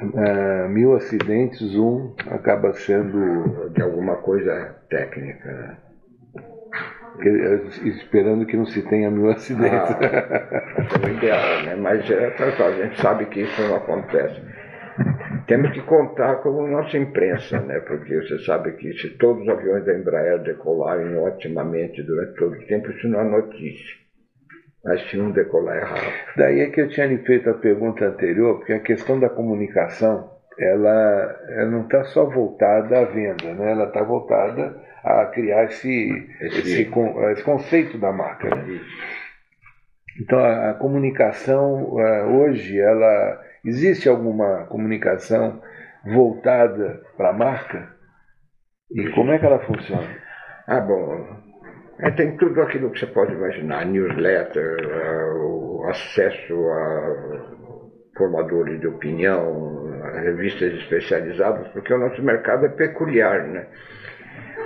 uh, 0.00 0.66
mil 0.68 0.96
acidentes, 0.96 1.76
um 1.76 2.14
acaba 2.30 2.72
sendo. 2.72 3.68
De 3.70 3.82
alguma 3.82 4.16
coisa 4.16 4.74
técnica. 4.88 5.52
Né? 5.52 5.76
esperando 7.84 8.46
que 8.46 8.56
não 8.56 8.66
se 8.66 8.82
tenha 8.82 9.10
mil 9.10 9.30
acidentes. 9.30 9.72
Ah, 9.72 9.98
é 11.02 11.06
o 11.06 11.10
ideal, 11.10 11.62
né? 11.64 11.74
Mas 11.74 12.08
é, 12.10 12.26
a 12.26 12.70
gente 12.70 13.00
sabe 13.00 13.26
que 13.26 13.40
isso 13.40 13.60
não 13.62 13.76
acontece. 13.76 14.40
Temos 15.48 15.72
que 15.72 15.80
contar 15.80 16.42
com 16.42 16.62
a 16.62 16.68
nossa 16.68 16.98
imprensa, 16.98 17.58
né? 17.60 17.80
porque 17.80 18.20
você 18.20 18.38
sabe 18.40 18.72
que 18.72 18.92
se 18.92 19.16
todos 19.16 19.42
os 19.44 19.48
aviões 19.48 19.82
da 19.86 19.94
Embraer 19.94 20.40
decolarem 20.40 21.16
otimamente 21.16 22.02
durante 22.02 22.34
todo 22.34 22.52
o 22.52 22.66
tempo, 22.66 22.90
isso 22.90 23.08
não 23.08 23.20
é 23.20 23.24
notícia. 23.24 23.96
Mas 24.84 25.00
se 25.08 25.18
um 25.18 25.30
decolar 25.30 25.78
errado. 25.78 26.12
Daí 26.36 26.60
é 26.60 26.66
que 26.66 26.82
eu 26.82 26.88
tinha 26.90 27.06
lhe 27.06 27.16
feito 27.24 27.48
a 27.48 27.54
pergunta 27.54 28.04
anterior, 28.04 28.58
porque 28.58 28.74
a 28.74 28.80
questão 28.80 29.18
da 29.18 29.30
comunicação, 29.30 30.30
ela, 30.58 31.40
ela 31.48 31.70
não 31.70 31.84
está 31.84 32.04
só 32.04 32.26
voltada 32.26 33.00
à 33.00 33.04
venda, 33.06 33.54
né? 33.54 33.72
ela 33.72 33.84
está 33.84 34.02
voltada 34.02 34.78
a 35.02 35.24
criar 35.26 35.64
esse, 35.64 36.28
esse, 36.42 36.58
esse, 36.60 36.90
esse 37.32 37.42
conceito 37.42 37.96
da 37.96 38.12
marca. 38.12 38.54
Né? 38.54 38.80
Então 40.20 40.38
a, 40.38 40.72
a 40.72 40.74
comunicação 40.74 41.84
uh, 41.84 42.38
hoje, 42.38 42.78
ela 42.78 43.48
Existe 43.68 44.08
alguma 44.08 44.64
comunicação 44.64 45.60
voltada 46.02 47.02
para 47.18 47.28
a 47.28 47.32
marca? 47.34 47.86
E 48.90 49.10
como 49.10 49.30
é 49.30 49.38
que 49.38 49.44
ela 49.44 49.58
funciona? 49.58 50.08
Ah, 50.66 50.80
bom, 50.80 51.26
é, 52.00 52.10
tem 52.12 52.34
tudo 52.38 52.62
aquilo 52.62 52.90
que 52.90 52.98
você 52.98 53.06
pode 53.06 53.34
imaginar: 53.34 53.84
newsletter, 53.84 54.78
uh, 54.86 55.82
o 55.82 55.86
acesso 55.90 56.54
a 56.54 57.58
formadores 58.16 58.80
de 58.80 58.86
opinião, 58.86 59.92
revistas 60.22 60.72
especializadas, 60.72 61.68
porque 61.68 61.92
o 61.92 61.98
nosso 61.98 62.22
mercado 62.22 62.64
é 62.64 62.70
peculiar, 62.70 63.46
né? 63.48 63.66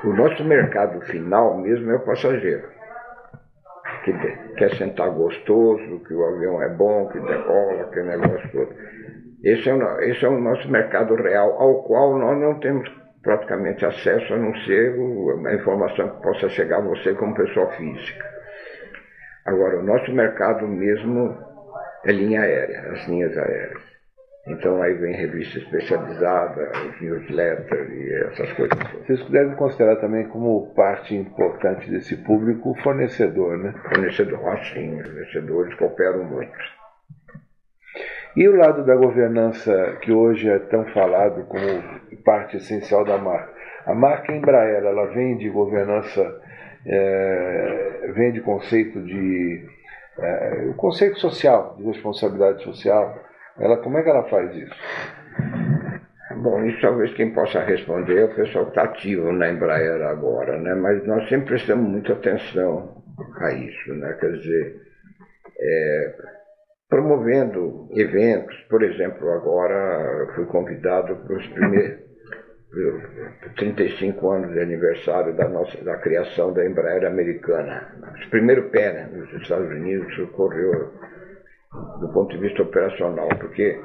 O 0.05 0.13
nosso 0.13 0.45
mercado 0.45 1.01
final 1.07 1.59
mesmo 1.59 1.91
é 1.91 1.97
o 1.97 2.05
passageiro. 2.05 2.69
Que 4.05 4.13
quer 4.57 4.75
sentar 4.77 5.11
gostoso, 5.11 6.01
que 6.05 6.15
o 6.15 6.25
avião 6.25 6.63
é 6.63 6.69
bom, 6.69 7.09
que 7.09 7.21
decola, 7.21 7.83
aquele 7.83 8.17
negócio 8.17 8.51
todo. 8.51 8.75
Esse 9.43 9.69
é, 9.69 9.75
o, 9.75 10.01
esse 10.01 10.25
é 10.25 10.29
o 10.29 10.41
nosso 10.41 10.71
mercado 10.71 11.15
real, 11.17 11.61
ao 11.61 11.83
qual 11.83 12.19
nós 12.19 12.39
não 12.39 12.61
temos 12.61 12.89
praticamente 13.23 13.85
acesso, 13.85 14.35
a 14.35 14.37
não 14.37 14.55
ser 14.65 14.95
a 15.47 15.55
informação 15.55 16.09
que 16.09 16.23
possa 16.23 16.49
chegar 16.49 16.79
a 16.79 16.83
você 16.83 17.15
como 17.15 17.35
pessoa 17.35 17.69
física. 17.73 18.25
Agora, 19.45 19.79
o 19.79 19.83
nosso 19.83 20.13
mercado 20.13 20.67
mesmo 20.67 21.37
é 22.05 22.13
linha 22.13 22.43
aérea, 22.43 22.93
as 22.93 23.07
linhas 23.09 23.37
aéreas. 23.37 23.83
Então 24.47 24.83
aí 24.83 24.95
vem 24.95 25.15
revista 25.15 25.59
especializada, 25.59 26.73
os 26.89 27.01
newsletters 27.01 27.91
e 27.91 28.13
essas 28.25 28.53
coisas. 28.55 28.79
Vocês 29.07 29.25
devem 29.31 29.55
considerar 29.55 29.97
também 29.97 30.27
como 30.29 30.75
parte 30.75 31.15
importante 31.15 31.89
desse 31.89 32.17
público 32.17 32.71
o 32.71 32.83
fornecedor, 32.83 33.57
né? 33.57 33.73
Fornecedor, 33.89 34.49
assim, 34.49 35.01
fornecedores 35.01 35.75
cooperam 35.77 36.25
muito. 36.25 36.53
E 38.35 38.49
o 38.49 38.57
lado 38.57 38.85
da 38.85 38.97
governança 38.97 39.99
que 40.01 40.11
hoje 40.11 40.49
é 40.49 40.59
tão 40.59 40.87
falado 40.87 41.45
como 41.45 42.17
parte 42.25 42.57
essencial 42.57 43.05
da 43.05 43.19
marca? 43.19 43.53
A 43.87 43.95
marca 43.95 44.33
Embraer, 44.33 44.83
ela 44.85 45.07
vem 45.09 45.37
de 45.37 45.49
governança, 45.51 46.41
é, 46.87 48.11
vem 48.15 48.33
de 48.33 48.41
conceito 48.41 49.01
de 49.03 49.65
é, 50.19 50.67
o 50.69 50.75
conceito 50.75 51.19
social, 51.19 51.77
de 51.79 51.85
responsabilidade 51.85 52.63
social. 52.63 53.19
Ela, 53.59 53.77
como 53.79 53.99
é 53.99 54.03
que 54.03 54.09
ela 54.09 54.29
faz 54.29 54.55
isso? 54.55 54.75
Bom, 56.37 56.65
isso 56.65 56.81
talvez 56.81 57.13
quem 57.15 57.33
possa 57.33 57.61
responder 57.61 58.19
é 58.19 58.25
o 58.25 58.35
pessoal 58.35 58.65
que 58.65 58.71
está 58.73 58.85
ativo 58.85 59.33
na 59.33 59.51
Embraer 59.51 60.03
agora, 60.03 60.59
né? 60.59 60.75
Mas 60.75 61.07
nós 61.07 61.29
sempre 61.29 61.49
prestamos 61.49 61.89
muita 61.89 62.15
atenção 62.15 63.03
a 63.41 63.53
isso, 63.53 63.95
né? 63.95 64.13
Quer 64.19 64.33
dizer, 64.33 64.81
é, 65.61 66.15
promovendo 66.89 67.89
eventos. 67.93 68.57
Por 68.69 68.83
exemplo, 68.83 69.31
agora 69.31 70.33
fui 70.35 70.47
convidado 70.47 71.17
para 71.17 71.37
os 71.37 71.47
primeiros 71.49 72.03
35 73.57 74.31
anos 74.31 74.53
de 74.53 74.61
aniversário 74.61 75.35
da 75.35 75.47
nossa 75.49 75.83
da 75.85 75.97
criação 75.99 76.53
da 76.53 76.65
Embraer 76.65 77.07
americana. 77.07 77.87
O 78.27 78.31
primeiro 78.31 78.71
pé 78.71 78.93
né, 78.93 79.09
nos 79.13 79.33
Estados 79.43 79.71
Unidos 79.71 80.19
ocorreu 80.19 80.91
do 82.01 82.09
ponto 82.09 82.31
de 82.31 82.39
vista 82.39 82.63
operacional, 82.63 83.29
porque 83.41 83.81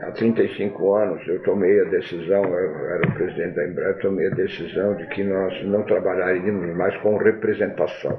há 0.00 0.10
35 0.12 0.94
anos 0.94 1.26
eu 1.26 1.42
tomei 1.42 1.80
a 1.80 1.84
decisão, 1.84 2.44
eu 2.44 2.86
era 2.90 3.08
o 3.08 3.14
presidente 3.14 3.54
da 3.54 3.66
Embraer, 3.66 3.98
tomei 3.98 4.26
a 4.26 4.34
decisão 4.34 4.94
de 4.96 5.06
que 5.08 5.24
nós 5.24 5.64
não 5.64 5.82
trabalharíamos 5.84 6.76
mais 6.76 6.96
com 6.98 7.16
representação 7.16 8.18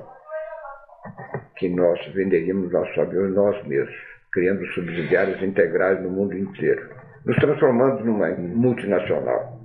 que 1.60 1.70
nós 1.70 2.00
venderíamos 2.14 2.72
nossos 2.72 2.98
aviões 2.98 3.36
nós 3.36 3.68
mesmos, 3.68 3.94
criando 4.32 4.66
subsidiárias 4.68 5.42
integrais 5.44 6.02
no 6.02 6.10
mundo 6.10 6.38
inteiro, 6.38 6.90
nos 7.26 7.36
transformando 7.38 8.04
numa 8.06 8.30
multinacional. 8.30 9.60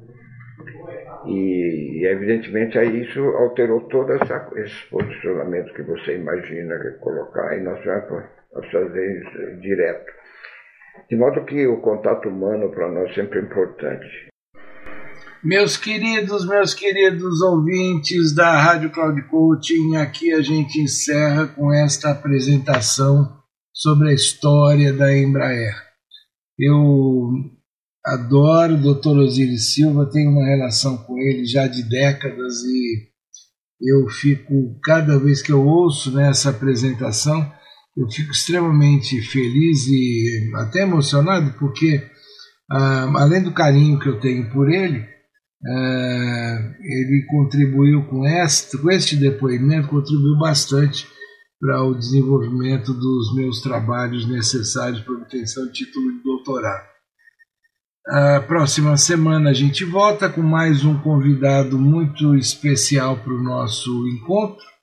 E, 1.27 2.05
evidentemente 2.05 2.79
aí 2.79 3.03
isso 3.03 3.21
alterou 3.21 3.81
todo 3.83 4.13
esse 4.13 4.91
posicionamento 4.91 5.73
que 5.73 5.83
você 5.83 6.17
imagina 6.17 6.75
colocar, 7.01 7.57
e 7.57 7.63
nós 7.63 7.83
vamos 8.55 8.71
fazer 8.71 9.21
isso 9.21 9.61
direto. 9.61 10.13
De 11.11 11.17
modo 11.17 11.45
que 11.45 11.67
o 11.67 11.81
contato 11.81 12.29
humano 12.29 12.71
para 12.71 12.91
nós 12.91 13.13
sempre 13.15 13.41
é 13.41 13.43
importante. 13.43 14.07
Meus 15.43 15.77
queridos, 15.77 16.49
meus 16.49 16.73
queridos 16.73 17.43
ouvintes 17.43 18.35
da 18.35 18.63
Rádio 18.63 18.91
Cloud 18.91 19.21
Coaching, 19.29 19.97
aqui 19.97 20.33
a 20.33 20.41
gente 20.41 20.81
encerra 20.81 21.49
com 21.49 21.71
esta 21.71 22.13
apresentação 22.13 23.43
sobre 23.71 24.09
a 24.09 24.15
história 24.15 24.93
da 24.93 25.15
Embraer. 25.15 25.75
Eu 26.59 27.31
adoro 28.07 28.75
o 28.75 28.95
Dr. 28.95 29.19
Osiris 29.19 29.75
Silva, 29.75 30.09
tenho 30.11 30.31
uma 30.31 30.47
relação 30.47 30.97
com 30.97 31.19
ele 31.19 31.45
já 31.45 31.67
de 31.67 31.83
décadas 31.83 32.63
e 32.63 33.11
eu 33.83 34.09
fico, 34.09 34.79
cada 34.83 35.19
vez 35.19 35.43
que 35.43 35.53
eu 35.53 35.67
ouço 35.67 36.15
nessa 36.15 36.51
apresentação, 36.51 37.53
eu 37.97 38.09
fico 38.11 38.33
extremamente 38.33 39.21
feliz 39.23 39.87
e 39.87 40.53
até 40.57 40.83
emocionado, 40.83 41.55
porque 41.59 42.03
ah, 42.71 43.11
além 43.17 43.43
do 43.43 43.53
carinho 43.53 43.99
que 43.99 44.09
eu 44.09 44.19
tenho 44.21 44.51
por 44.51 44.71
ele, 44.71 45.15
ele 45.67 47.27
contribuiu 47.31 48.05
com 48.05 48.27
este, 48.27 48.77
com 48.77 48.91
este 48.91 49.17
depoimento, 49.17 49.89
contribuiu 49.89 50.37
bastante 50.39 51.07
para 51.59 51.83
o 51.83 51.95
desenvolvimento 51.95 52.93
dos 52.93 53.35
meus 53.35 53.63
trabalhos 53.63 54.29
necessários 54.29 55.01
para 55.01 55.15
obtenção 55.15 55.67
de 55.67 55.73
título 55.73 56.13
de 56.13 56.23
doutorado. 56.23 56.95
A 58.07 58.41
próxima 58.41 58.99
semana 58.99 59.49
a 59.51 59.55
gente 59.55 59.83
volta 59.83 60.29
com 60.29 60.43
mais 60.43 60.85
um 60.85 60.99
convidado 60.99 61.79
muito 61.79 62.35
especial 62.35 63.17
para 63.17 63.33
o 63.33 63.43
nosso 63.43 64.07
encontro 64.09 64.74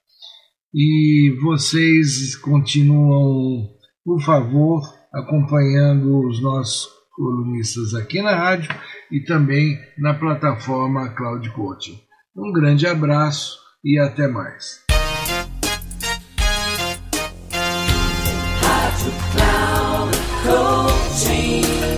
e 0.73 1.37
vocês 1.41 2.35
continuam, 2.35 3.69
por 4.05 4.21
favor, 4.21 4.81
acompanhando 5.13 6.27
os 6.27 6.41
nossos 6.41 6.87
colunistas 7.15 7.93
aqui 7.93 8.21
na 8.21 8.35
rádio 8.35 8.73
e 9.11 9.19
também 9.19 9.77
na 9.97 10.13
plataforma 10.13 11.09
Cloud 11.09 11.49
Coaching. 11.51 11.99
Um 12.35 12.51
grande 12.53 12.87
abraço 12.87 13.59
e 13.83 13.99
até 13.99 14.27
mais. 14.27 14.81